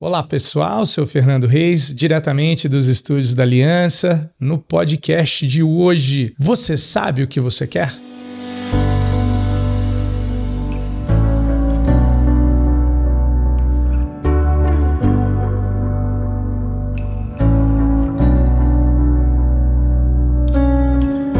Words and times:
Olá 0.00 0.22
pessoal, 0.22 0.86
sou 0.86 1.04
Fernando 1.08 1.48
Reis, 1.48 1.92
diretamente 1.92 2.68
dos 2.68 2.86
estúdios 2.86 3.34
da 3.34 3.42
Aliança, 3.42 4.30
no 4.38 4.56
podcast 4.56 5.44
de 5.44 5.60
hoje. 5.60 6.32
Você 6.38 6.76
sabe 6.76 7.24
o 7.24 7.26
que 7.26 7.40
você 7.40 7.66
quer? 7.66 7.92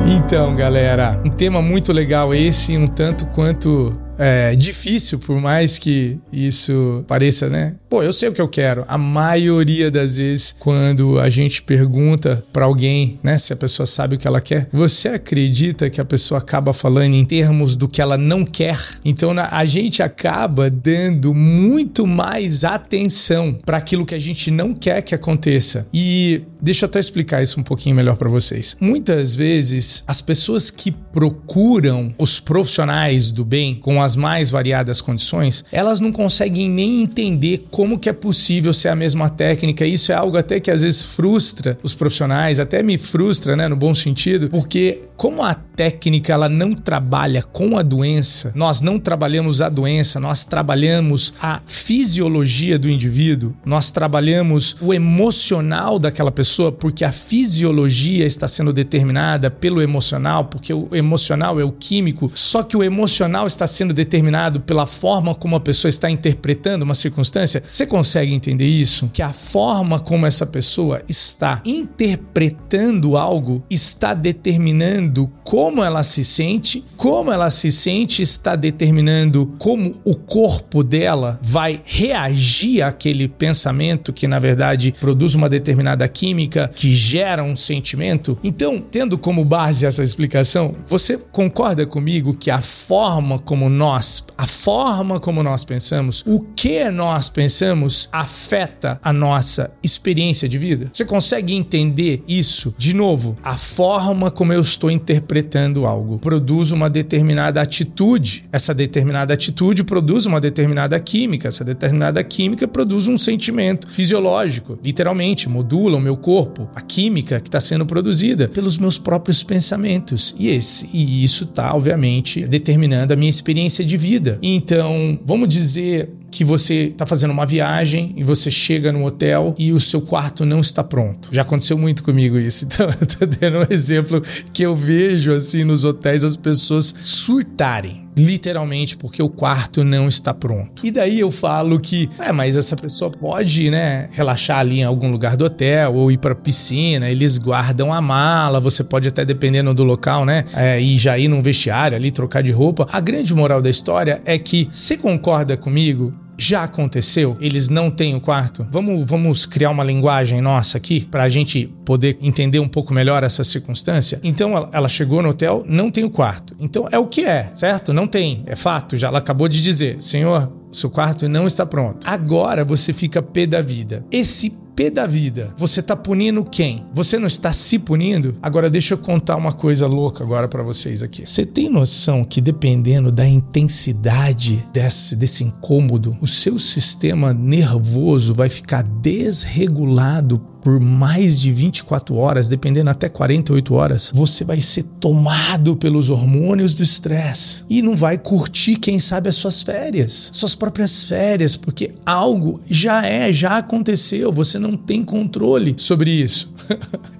Então, 0.05 0.53
galera, 0.57 1.23
um 1.25 1.31
tema 1.31 1.63
muito 1.63 1.93
legal 1.93 2.35
esse, 2.35 2.77
um 2.77 2.89
tanto 2.89 3.25
quanto 3.27 4.08
é, 4.19 4.55
difícil, 4.57 5.19
por 5.19 5.41
mais 5.41 5.79
que 5.79 6.19
isso 6.33 7.05
pareça, 7.07 7.49
né? 7.49 7.75
Pô, 7.89 8.03
eu 8.03 8.13
sei 8.13 8.29
o 8.29 8.33
que 8.33 8.41
eu 8.41 8.49
quero. 8.49 8.85
A 8.89 8.99
maioria 8.99 9.91
das 9.91 10.17
vezes, 10.17 10.55
quando 10.59 11.19
a 11.19 11.29
gente 11.29 11.63
pergunta 11.63 12.45
para 12.53 12.65
alguém, 12.65 13.19
né, 13.23 13.39
se 13.39 13.53
a 13.53 13.57
pessoa 13.57 13.87
sabe 13.87 14.17
o 14.17 14.19
que 14.19 14.27
ela 14.27 14.41
quer, 14.41 14.69
você 14.73 15.09
acredita 15.09 15.89
que 15.89 16.01
a 16.01 16.05
pessoa 16.05 16.39
acaba 16.39 16.73
falando 16.73 17.15
em 17.15 17.25
termos 17.25 17.77
do 17.77 17.89
que 17.89 18.03
ela 18.03 18.19
não 18.19 18.45
quer? 18.45 18.79
Então 19.05 19.33
a 19.39 19.65
gente 19.65 20.03
acaba 20.03 20.69
dando 20.69 21.33
muito 21.33 22.07
mais 22.07 22.65
atenção 22.65 23.59
para 23.65 23.79
aquilo 23.79 24.05
que 24.05 24.15
a 24.15 24.21
gente 24.21 24.51
não 24.51 24.75
quer 24.75 25.01
que 25.03 25.15
aconteça. 25.15 25.87
E 25.93 26.43
deixa 26.61 26.85
eu 26.85 26.89
até 26.89 27.01
explicar 27.01 27.43
isso 27.43 27.59
um 27.61 27.63
pouquinho 27.63 27.97
melhor 27.97 28.17
para 28.17 28.29
vocês. 28.29 28.77
Muitas 28.81 29.35
vezes, 29.35 30.03
as 30.07 30.21
pessoas 30.21 30.71
que 30.71 30.91
procuram 30.91 32.15
os 32.19 32.41
profissionais 32.41 33.31
do 33.31 33.45
bem 33.45 33.75
com 33.75 34.03
as 34.03 34.17
mais 34.17 34.51
variadas 34.51 35.01
condições, 35.01 35.65
elas 35.73 36.01
não 36.01 36.13
conseguem 36.13 36.69
nem 36.69 37.03
entender 37.03 37.67
como 37.71 37.99
que 37.99 38.09
é 38.09 38.13
possível 38.13 38.73
ser 38.73 38.89
a 38.89 38.97
mesma 38.97 39.29
técnica. 39.29 39.87
Isso 39.87 40.13
é 40.13 40.15
algo 40.15 40.37
até 40.37 40.61
que 40.61 40.71
às 40.71 40.83
vezes 40.83 41.03
frustra 41.03 41.79
os 41.83 41.95
profissionais, 41.95 42.61
até 42.61 42.83
me 42.83 42.99
frustra, 42.99 43.57
né, 43.57 43.69
no 43.69 43.77
bom 43.77 43.95
sentido, 43.95 44.49
porque 44.49 45.03
como 45.17 45.43
a 45.43 45.53
técnica 45.53 46.33
ela 46.33 46.49
não 46.49 46.75
trabalha 46.75 47.43
com 47.43 47.77
a 47.77 47.83
doença, 47.83 48.53
nós 48.55 48.81
não 48.81 49.01
trabalhamos 49.01 49.61
a 49.61 49.69
doença, 49.69 50.21
nós 50.21 50.45
trabalhamos 50.45 51.35
a 51.43 51.61
fisiologia 51.67 52.79
do 52.79 52.89
indivíduo, 52.89 53.55
nós 53.65 53.91
trabalhamos 53.91 54.77
o 54.81 54.95
emocional 54.95 55.99
daquela 55.99 56.31
pessoa, 56.31 56.48
porque 56.79 57.05
a 57.05 57.13
fisiologia 57.13 58.27
está 58.27 58.49
sendo 58.49 58.73
determinada 58.73 59.51
pelo 59.51 59.83
emocional, 59.83 60.45
porque 60.47 60.73
o 60.73 60.89
emocional 60.93 61.61
é 61.61 61.65
o 61.65 61.73
químico, 61.73 62.31
só 62.35 62.63
que 62.63 62.77
o 62.77 62.83
emocional 62.83 63.47
está 63.47 63.67
sendo 63.67 63.93
determinado 63.93 64.61
pela 64.61 64.87
forma 64.87 65.35
como 65.35 65.57
a 65.57 65.61
pessoa 65.61 65.89
está 65.89 66.11
interpretando 66.11 66.83
uma 66.83 66.95
circunstância. 66.95 67.63
Você 67.69 67.87
consegue 67.87 68.33
entender 68.33 68.67
isso? 68.67 69.11
Que 69.13 69.23
a 69.23 69.33
forma 69.33 69.99
como 69.99 70.27
essa 70.27 70.47
pessoa 70.47 71.03
está 71.09 71.61
interpretando 71.65 73.17
algo 73.17 73.63
está 73.71 74.15
determinando 74.15 75.31
como 75.45 75.83
ela 75.83 76.03
se 76.03 76.23
sente, 76.23 76.85
como 76.97 77.33
ela 77.33 77.51
se 77.51 77.71
sente 77.71 78.23
está 78.23 78.55
determinando 78.55 79.55
como 79.59 79.95
o 80.05 80.15
corpo 80.15 80.83
dela 80.83 81.39
vai 81.43 81.81
reagir 81.85 82.83
àquele 82.83 83.29
pensamento 83.29 84.13
que 84.13 84.29
na 84.29 84.39
verdade 84.39 84.95
produz 85.01 85.35
uma 85.35 85.49
determinada 85.49 86.07
química 86.09 86.38
que 86.47 86.95
gera 86.95 87.43
um 87.43 87.57
sentimento. 87.57 88.39
Então, 88.45 88.79
tendo 88.79 89.19
como 89.19 89.45
base 89.45 89.87
essa 89.87 90.05
explicação, 90.05 90.75
você 90.87 91.17
concorda 91.17 91.87
comigo 91.87 92.35
que 92.35 92.51
a 92.51 92.61
forma 92.61 93.39
como 93.39 93.69
nós, 93.69 94.25
a 94.37 94.47
forma 94.47 95.19
como 95.19 95.43
nós 95.43 95.65
pensamos, 95.65 96.23
o 96.27 96.41
que 96.41 96.91
nós 96.91 97.29
pensamos 97.29 97.49
pensamos 97.49 98.09
afeta 98.13 99.01
a 99.03 99.13
nossa 99.13 99.71
experiência 99.83 100.49
de 100.49 100.59
vida? 100.59 100.91
Você 100.93 101.05
consegue 101.05 101.55
entender 101.55 102.23
isso? 102.29 102.75
De 102.77 102.95
novo, 102.95 103.37
a 103.43 103.57
forma 103.57 104.31
como 104.31 104.53
eu 104.53 104.61
estou 104.61 104.91
interpretando 104.91 105.87
algo 105.87 106.19
produz 106.19 106.73
uma 106.73 106.91
determinada 106.91 107.63
atitude. 107.63 108.45
Essa 108.53 108.75
determinada 108.75 109.33
atitude 109.33 109.83
produz 109.83 110.27
uma 110.27 110.41
determinada 110.41 111.01
química. 111.01 111.49
Essa 111.49 111.65
determinada 111.65 112.23
química 112.23 112.69
produz 112.69 113.09
um 113.09 113.17
sentimento 113.17 113.89
fisiológico. 113.89 114.79
Literalmente, 114.85 115.49
modula 115.49 115.97
o 115.97 116.01
meu 116.01 116.17
corpo, 116.17 116.28
a 116.75 116.81
química 116.81 117.41
que 117.41 117.49
está 117.49 117.61
sendo 117.61 117.87
produzida 117.87 118.49
pelos 118.49 118.77
meus 118.77 118.99
próprios 118.99 119.43
pensamentos. 119.43 120.35
E, 120.39 120.49
esse, 120.49 120.89
e 120.93 121.25
isso 121.25 121.45
está, 121.45 121.75
obviamente, 121.75 122.47
determinando 122.47 123.13
a 123.13 123.17
minha 123.17 123.31
experiência 123.31 123.85
de 123.85 123.97
vida. 123.97 124.39
Então, 124.43 125.19
vamos 125.25 125.49
dizer 125.49 126.11
que 126.31 126.45
você 126.45 126.89
está 126.89 127.07
fazendo 127.07 127.31
uma 127.31 127.47
viagem 127.47 128.15
e 128.17 128.25
você 128.25 128.51
chega 128.51 128.93
no 128.93 129.05
hotel 129.05 129.55
e 129.59 129.73
o 129.73 129.81
seu 129.81 130.01
quarto 130.01 130.45
não 130.45 130.61
está 130.61 130.85
pronto. 130.85 131.29
Já 131.33 131.43
aconteceu 131.43 131.77
muito 131.79 132.03
comigo 132.03 132.39
isso. 132.39 132.67
Então, 132.79 132.91
eu 133.01 133.07
tô 133.07 133.27
dando 133.27 133.59
um 133.59 133.73
exemplo 133.73 134.23
que 134.53 134.63
eu 134.63 134.77
vejo 134.77 135.33
assim 135.33 135.65
nos 135.65 135.85
hotéis 135.85 136.23
as 136.23 136.37
pessoas 136.37 136.95
surtarem 137.01 138.09
literalmente 138.19 138.97
porque 138.97 139.23
o 139.23 139.29
quarto 139.29 139.85
não 139.85 140.09
está 140.09 140.35
pronto. 140.35 140.85
E 140.85 140.91
daí 140.91 141.21
eu 141.21 141.31
falo 141.31 141.79
que, 141.79 142.11
é, 142.19 142.33
mas 142.33 142.57
essa 142.57 142.75
pessoa 142.75 143.11
pode, 143.11 143.71
né, 143.71 144.09
relaxar 144.13 144.59
ali 144.59 144.81
em 144.81 144.85
algum 144.85 145.11
lugar 145.11 145.37
do 145.37 145.45
hotel 145.45 145.95
ou 145.95 146.11
ir 146.11 146.19
para 146.19 146.35
piscina, 146.35 147.09
eles 147.09 147.39
guardam 147.39 147.93
a 147.93 148.01
mala, 148.01 148.59
você 148.59 148.83
pode 148.83 149.07
até 149.07 149.25
dependendo 149.25 149.73
do 149.73 149.85
local, 149.85 150.25
né, 150.25 150.45
é, 150.55 150.81
e 150.81 150.99
já 150.99 151.17
ir 151.17 151.29
num 151.29 151.41
vestiário 151.41 151.97
ali 151.97 152.11
trocar 152.11 152.43
de 152.43 152.51
roupa. 152.51 152.87
A 152.91 153.01
grande 153.01 153.33
moral 153.35 153.63
da 153.63 153.71
história 153.71 154.21
é 154.25 154.37
que, 154.37 154.69
você 154.73 154.97
concorda 154.97 155.57
comigo? 155.57 156.13
Já 156.39 156.63
aconteceu, 156.63 157.37
eles 157.41 157.69
não 157.69 157.91
têm 157.91 158.15
o 158.15 158.21
quarto. 158.21 158.67
Vamos, 158.71 159.07
vamos 159.07 159.45
criar 159.45 159.71
uma 159.71 159.83
linguagem 159.83 160.41
nossa 160.41 160.79
aqui 160.79 161.05
para 161.05 161.25
a 161.25 161.29
gente 161.29 161.67
poder 161.85 162.17
entender 162.23 162.61
um 162.61 162.69
pouco 162.69 162.95
melhor 162.95 163.25
essa 163.25 163.43
circunstância. 163.43 164.21
Então 164.23 164.69
ela 164.73 164.89
chegou 164.89 165.21
no 165.21 165.31
hotel, 165.31 165.65
não 165.67 165.91
tem 165.91 166.05
o 166.05 166.11
quarto. 166.11 166.55
Então 166.61 166.89
é 166.93 166.99
o 166.99 167.07
que 167.07 167.25
é, 167.25 167.51
certo? 167.55 167.93
Não 167.93 168.07
tem, 168.07 168.45
é 168.47 168.55
fato. 168.55 168.97
Já 168.97 169.09
ela 169.09 169.19
acabou 169.19 169.49
de 169.49 169.61
dizer, 169.61 169.97
senhor, 170.01 170.53
seu 170.71 170.91
quarto 170.91 171.29
não 171.29 171.47
está 171.47 171.67
pronto. 171.67 172.07
Agora 172.07 172.65
você 172.65 172.93
fica 172.93 173.21
pé 173.21 173.47
da 173.47 173.61
vida. 173.61 174.05
Esse 174.13 174.57
pé 174.79 174.91
da 174.91 175.09
vida, 175.09 175.53
você 175.57 175.83
tá 175.83 175.97
punindo 175.97 176.45
quem? 176.45 176.87
Você 176.95 177.19
não 177.19 177.27
está 177.27 177.53
se 177.53 177.81
punindo? 177.81 178.37
Agora 178.41 178.71
deixa 178.71 178.95
eu 178.95 178.99
contar 178.99 179.35
uma 179.35 179.53
coisa 179.53 179.89
louca 179.89 180.23
agora 180.23 180.47
para 180.47 180.63
vocês 180.63 181.03
aqui. 181.03 181.27
Você 181.27 181.45
tem 181.45 181.69
noção 181.69 182.25
que 182.25 182.41
dependendo 182.41 183.11
da 183.11 183.27
intensidade 183.27 184.65
desse, 184.73 185.17
desse 185.17 185.43
incômodo, 185.43 186.17
o 186.21 186.29
seu 186.29 186.61
sistema 186.61 187.35
nervoso 187.35 188.33
vai 188.33 188.49
ficar 188.49 188.83
desregulado 188.83 190.39
por 190.63 190.81
mais 190.81 191.39
de 191.39 191.53
24 191.53 192.15
horas, 192.17 192.49
dependendo 192.49 192.91
até 192.91 193.09
48 193.09 193.75
horas, 193.75 194.11
você 194.15 194.45
vai 194.45 194.61
ser 194.61 194.85
tomado 195.01 195.77
pelos 195.77 196.11
hormônios 196.11 196.75
do 196.75 196.83
estresse 196.83 197.65
e 197.69 197.83
não 197.83 197.97
vai 197.97 198.19
curtir, 198.19 198.77
quem 198.77 198.99
sabe, 198.99 199.29
as 199.29 199.37
suas 199.37 199.63
férias, 199.63 200.31
suas 200.33 200.55
próprias 200.55 201.05
férias, 201.05 201.57
porque 201.57 201.93
algo 202.05 202.61
já 202.69 203.05
é, 203.07 203.33
já 203.33 203.59
aconteceu, 203.59 204.33
você 204.33 204.59
não 204.59 204.77
tem 204.77 205.05
controle 205.05 205.75
sobre 205.79 206.11
isso. 206.11 206.53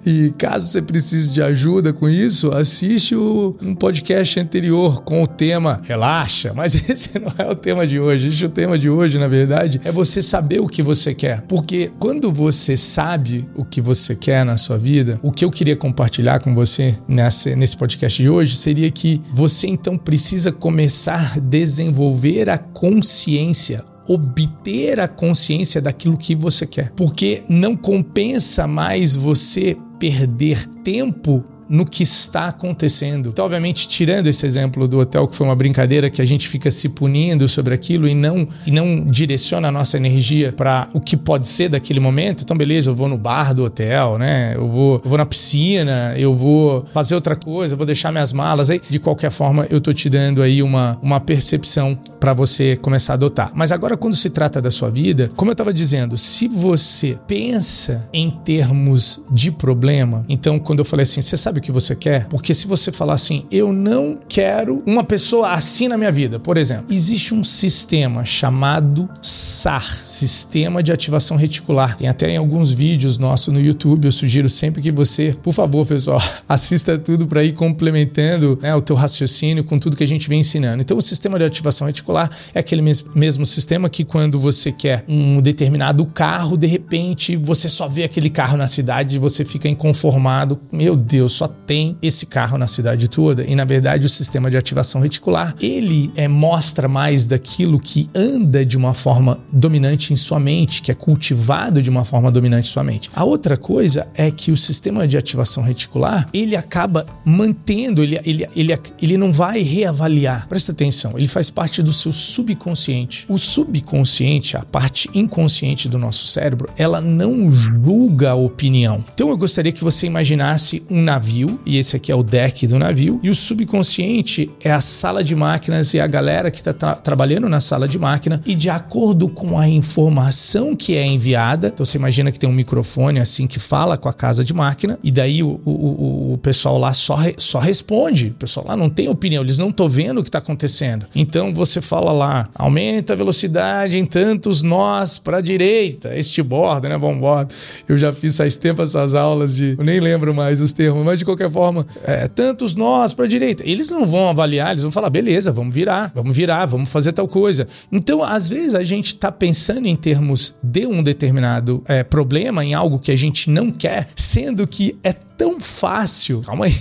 E 0.05 0.33
caso 0.37 0.67
você 0.67 0.81
precise 0.81 1.29
de 1.29 1.41
ajuda 1.41 1.93
com 1.93 2.07
isso, 2.09 2.51
assiste 2.51 3.15
o, 3.15 3.55
um 3.61 3.75
podcast 3.75 4.39
anterior 4.39 5.01
com 5.03 5.23
o 5.23 5.27
tema 5.27 5.81
Relaxa, 5.83 6.53
mas 6.55 6.89
esse 6.89 7.19
não 7.19 7.33
é 7.37 7.49
o 7.49 7.55
tema 7.55 7.85
de 7.85 7.99
hoje. 7.99 8.27
Esse 8.27 8.43
é 8.43 8.47
o 8.47 8.49
tema 8.49 8.77
de 8.77 8.89
hoje, 8.89 9.17
na 9.17 9.27
verdade, 9.27 9.79
é 9.83 9.91
você 9.91 10.21
saber 10.21 10.59
o 10.59 10.67
que 10.67 10.81
você 10.81 11.13
quer. 11.13 11.41
Porque 11.41 11.91
quando 11.99 12.31
você 12.31 12.75
sabe 12.75 13.49
o 13.55 13.63
que 13.63 13.81
você 13.81 14.15
quer 14.15 14.45
na 14.45 14.57
sua 14.57 14.77
vida, 14.77 15.19
o 15.21 15.31
que 15.31 15.43
eu 15.43 15.51
queria 15.51 15.75
compartilhar 15.75 16.39
com 16.39 16.53
você 16.53 16.97
nessa, 17.07 17.55
nesse 17.55 17.77
podcast 17.77 18.21
de 18.21 18.29
hoje 18.29 18.55
seria 18.55 18.89
que 18.91 19.21
você 19.33 19.67
então 19.67 19.97
precisa 19.97 20.51
começar 20.51 21.33
a 21.35 21.39
desenvolver 21.39 22.49
a 22.49 22.57
consciência 22.57 23.83
obter 24.09 24.99
a 24.99 25.07
consciência 25.07 25.79
daquilo 25.79 26.17
que 26.17 26.35
você 26.35 26.65
quer. 26.65 26.91
Porque 26.95 27.43
não 27.47 27.77
compensa 27.77 28.65
mais 28.65 29.15
você 29.15 29.77
perder 29.99 30.65
tempo 30.83 31.45
no 31.69 31.85
que 31.85 32.03
está 32.03 32.47
acontecendo. 32.47 33.29
Então, 33.29 33.45
obviamente, 33.45 33.87
tirando 33.87 34.27
esse 34.27 34.45
exemplo 34.45 34.87
do 34.87 34.99
hotel, 34.99 35.27
que 35.27 35.35
foi 35.35 35.45
uma 35.45 35.55
brincadeira 35.55 36.09
que 36.09 36.21
a 36.21 36.25
gente 36.25 36.47
fica 36.47 36.71
se 36.71 36.89
punindo 36.89 37.47
sobre 37.47 37.73
aquilo 37.73 38.07
e 38.07 38.15
não, 38.15 38.47
e 38.65 38.71
não 38.71 39.05
direciona 39.05 39.67
a 39.67 39.71
nossa 39.71 39.97
energia 39.97 40.51
para 40.51 40.89
o 40.93 40.99
que 40.99 41.15
pode 41.15 41.47
ser 41.47 41.69
daquele 41.69 41.99
momento. 41.99 42.43
Então, 42.43 42.57
beleza, 42.57 42.89
eu 42.89 42.95
vou 42.95 43.07
no 43.07 43.17
bar 43.17 43.53
do 43.53 43.63
hotel, 43.63 44.17
né? 44.17 44.53
Eu 44.55 44.67
vou, 44.67 45.01
eu 45.03 45.09
vou 45.09 45.17
na 45.17 45.25
piscina, 45.25 46.15
eu 46.17 46.33
vou 46.35 46.85
fazer 46.91 47.13
outra 47.15 47.35
coisa, 47.35 47.73
eu 47.73 47.77
vou 47.77 47.85
deixar 47.85 48.11
minhas 48.11 48.33
malas 48.33 48.69
aí. 48.69 48.81
De 48.89 48.99
qualquer 48.99 49.31
forma, 49.31 49.67
eu 49.69 49.79
tô 49.79 49.93
te 49.93 50.09
dando 50.09 50.41
aí 50.41 50.63
uma, 50.63 50.97
uma 51.01 51.19
percepção 51.19 51.97
para 52.19 52.33
você 52.33 52.75
começar 52.77 53.13
a 53.13 53.15
adotar. 53.15 53.51
Mas 53.53 53.71
agora, 53.71 53.95
quando 53.95 54.15
se 54.15 54.29
trata 54.29 54.61
da 54.61 54.71
sua 54.71 54.89
vida, 54.89 55.31
como 55.35 55.51
eu 55.51 55.53
estava 55.53 55.73
dizendo, 55.73 56.17
se 56.17 56.47
você 56.47 57.17
pensa 57.27 58.07
em 58.11 58.29
termos 58.29 59.21
de 59.31 59.51
problema, 59.51 60.25
então, 60.27 60.59
quando 60.59 60.79
eu 60.79 60.85
falei 60.85 61.03
assim, 61.03 61.21
você 61.21 61.37
sabe 61.37 61.58
o 61.59 61.61
que 61.61 61.71
você 61.71 61.95
quer? 61.95 62.25
Porque 62.27 62.53
se 62.53 62.67
você 62.67 62.91
falar 62.91 63.13
assim, 63.13 63.45
eu 63.51 63.71
não 63.71 64.17
quero 64.27 64.81
uma 64.85 65.03
pessoa 65.03 65.51
assim 65.51 65.87
na 65.87 65.97
minha 65.97 66.11
vida, 66.11 66.39
por 66.39 66.57
exemplo, 66.57 66.85
existe 66.89 67.33
um 67.33 67.43
sistema 67.43 68.25
chamado 68.25 69.09
SAR, 69.21 69.85
Sistema 70.03 70.81
de 70.81 70.91
Ativação 70.91 71.37
Reticular. 71.37 71.95
Tem 71.97 72.07
até 72.07 72.31
em 72.31 72.37
alguns 72.37 72.71
vídeos 72.71 73.17
nossos 73.17 73.53
no 73.53 73.59
YouTube, 73.59 74.05
eu 74.05 74.11
sugiro 74.11 74.49
sempre 74.49 74.81
que 74.81 74.91
você, 74.91 75.35
por 75.41 75.53
favor, 75.53 75.85
pessoal, 75.85 76.21
assista 76.47 76.97
tudo 76.97 77.27
para 77.27 77.43
ir 77.43 77.53
complementando 77.53 78.57
né, 78.61 78.73
o 78.75 78.81
teu 78.81 78.95
raciocínio 78.95 79.63
com 79.63 79.77
tudo 79.77 79.97
que 79.97 80.03
a 80.03 80.07
gente 80.07 80.29
vem 80.29 80.39
ensinando. 80.39 80.81
Então, 80.81 80.97
o 80.97 81.01
sistema 81.01 81.37
de 81.37 81.45
ativação 81.45 81.87
reticular 81.87 82.29
é 82.53 82.59
aquele 82.59 82.81
mesmo 83.13 83.45
sistema 83.45 83.89
que 83.89 84.03
quando 84.03 84.39
você 84.39 84.71
quer 84.71 85.03
um 85.07 85.41
determinado 85.41 86.05
carro, 86.05 86.57
de 86.57 86.67
repente 86.67 87.35
você 87.35 87.67
só 87.67 87.87
vê 87.87 88.03
aquele 88.03 88.29
carro 88.29 88.57
na 88.57 88.67
cidade 88.67 89.15
e 89.15 89.19
você 89.19 89.43
fica 89.43 89.67
inconformado. 89.67 90.59
Meu 90.71 90.95
Deus, 90.95 91.33
só 91.33 91.47
tem 91.65 91.97
esse 92.01 92.25
carro 92.25 92.57
na 92.57 92.67
cidade 92.67 93.07
toda. 93.07 93.43
E 93.43 93.55
na 93.55 93.65
verdade, 93.65 94.05
o 94.05 94.09
sistema 94.09 94.49
de 94.49 94.57
ativação 94.57 95.01
reticular 95.01 95.55
ele 95.61 96.11
é, 96.15 96.27
mostra 96.27 96.87
mais 96.87 97.27
daquilo 97.27 97.79
que 97.79 98.09
anda 98.15 98.65
de 98.65 98.77
uma 98.77 98.93
forma 98.93 99.39
dominante 99.51 100.13
em 100.13 100.15
sua 100.15 100.39
mente, 100.39 100.81
que 100.81 100.91
é 100.91 100.95
cultivado 100.95 101.81
de 101.81 101.89
uma 101.89 102.03
forma 102.05 102.31
dominante 102.31 102.69
em 102.69 102.71
sua 102.71 102.83
mente. 102.83 103.09
A 103.13 103.23
outra 103.23 103.57
coisa 103.57 104.07
é 104.15 104.31
que 104.31 104.51
o 104.51 104.57
sistema 104.57 105.07
de 105.07 105.17
ativação 105.17 105.63
reticular 105.63 106.27
ele 106.33 106.55
acaba 106.55 107.05
mantendo, 107.25 108.03
ele, 108.03 108.19
ele, 108.25 108.47
ele, 108.55 108.77
ele 109.01 109.17
não 109.17 109.31
vai 109.31 109.61
reavaliar. 109.61 110.47
Presta 110.47 110.71
atenção, 110.71 111.13
ele 111.15 111.27
faz 111.27 111.49
parte 111.49 111.81
do 111.81 111.93
seu 111.93 112.11
subconsciente. 112.11 113.25
O 113.29 113.37
subconsciente, 113.37 114.57
a 114.57 114.63
parte 114.63 115.09
inconsciente 115.13 115.87
do 115.87 115.97
nosso 115.97 116.27
cérebro, 116.27 116.69
ela 116.77 117.01
não 117.01 117.51
julga 117.51 118.31
a 118.31 118.35
opinião. 118.35 119.03
Então 119.13 119.29
eu 119.29 119.37
gostaria 119.37 119.71
que 119.71 119.83
você 119.83 120.05
imaginasse 120.05 120.83
um 120.89 121.01
navio, 121.01 121.38
e 121.65 121.77
esse 121.77 121.95
aqui 121.95 122.11
é 122.11 122.15
o 122.15 122.23
deck 122.23 122.65
do 122.65 122.79
navio, 122.79 123.19
e 123.21 123.29
o 123.29 123.35
subconsciente 123.35 124.49
é 124.63 124.71
a 124.71 124.81
sala 124.81 125.23
de 125.23 125.35
máquinas 125.35 125.93
e 125.93 125.99
a 125.99 126.07
galera 126.07 126.49
que 126.49 126.57
está 126.57 126.73
tra 126.73 126.95
trabalhando 126.95 127.47
na 127.47 127.59
sala 127.59 127.87
de 127.87 127.99
máquina, 127.99 128.41
e 128.45 128.55
de 128.55 128.69
acordo 128.69 129.29
com 129.29 129.57
a 129.57 129.67
informação 129.67 130.75
que 130.75 130.97
é 130.97 131.05
enviada, 131.05 131.67
então 131.67 131.85
você 131.85 131.97
imagina 131.97 132.31
que 132.31 132.39
tem 132.39 132.49
um 132.49 132.53
microfone 132.53 133.19
assim 133.19 133.45
que 133.47 133.59
fala 133.59 133.97
com 133.97 134.09
a 134.09 134.13
casa 134.13 134.43
de 134.43 134.53
máquina, 134.53 134.97
e 135.03 135.11
daí 135.11 135.43
o, 135.43 135.59
o, 135.63 136.33
o 136.33 136.37
pessoal 136.39 136.77
lá 136.77 136.93
só, 136.93 137.15
re 137.15 137.33
só 137.37 137.59
responde, 137.59 138.27
o 138.27 138.33
pessoal 138.33 138.65
lá 138.67 138.75
não 138.75 138.89
tem 138.89 139.07
opinião, 139.07 139.43
eles 139.43 139.57
não 139.57 139.69
estão 139.69 139.87
vendo 139.87 140.19
o 140.19 140.23
que 140.23 140.29
está 140.29 140.39
acontecendo. 140.39 141.05
Então 141.15 141.53
você 141.53 141.81
fala 141.81 142.11
lá, 142.11 142.49
aumenta 142.55 143.13
a 143.13 143.15
velocidade 143.15 143.97
em 143.97 144.05
tantos 144.05 144.63
nós 144.63 145.17
para 145.17 145.37
a 145.37 145.41
direita, 145.41 146.15
este 146.15 146.41
borda, 146.41 146.89
né, 146.89 146.97
bomborda. 146.97 147.53
Eu 147.87 147.97
já 147.97 148.11
fiz 148.11 148.37
faz 148.37 148.57
tempo 148.57 148.81
essas 148.81 149.15
aulas 149.15 149.55
de, 149.55 149.75
eu 149.77 149.83
nem 149.83 149.99
lembro 149.99 150.33
mais 150.33 150.61
os 150.61 150.73
termos, 150.73 151.05
mas 151.05 151.19
de 151.19 151.25
qualquer 151.29 151.51
forma, 151.51 151.85
é, 152.03 152.27
tantos 152.27 152.75
nós 152.75 153.13
para 153.13 153.25
a 153.25 153.27
direita. 153.27 153.63
Eles 153.65 153.89
não 153.89 154.07
vão 154.07 154.29
avaliar, 154.29 154.71
eles 154.71 154.83
vão 154.83 154.91
falar, 154.91 155.09
beleza, 155.09 155.51
vamos 155.51 155.73
virar, 155.73 156.11
vamos 156.13 156.35
virar, 156.35 156.65
vamos 156.65 156.89
fazer 156.89 157.13
tal 157.13 157.27
coisa. 157.27 157.67
Então, 157.91 158.23
às 158.23 158.49
vezes 158.49 158.75
a 158.75 158.83
gente 158.83 159.07
está 159.07 159.31
pensando 159.31 159.87
em 159.87 159.95
termos 159.95 160.53
de 160.61 160.85
um 160.85 161.03
determinado 161.03 161.83
é, 161.87 162.03
problema, 162.03 162.63
em 162.63 162.73
algo 162.73 162.99
que 162.99 163.11
a 163.11 163.17
gente 163.17 163.49
não 163.49 163.71
quer, 163.71 164.07
sendo 164.15 164.67
que 164.67 164.97
é 165.03 165.13
tão 165.13 165.59
fácil. 165.59 166.41
Calma 166.41 166.65
aí. 166.65 166.75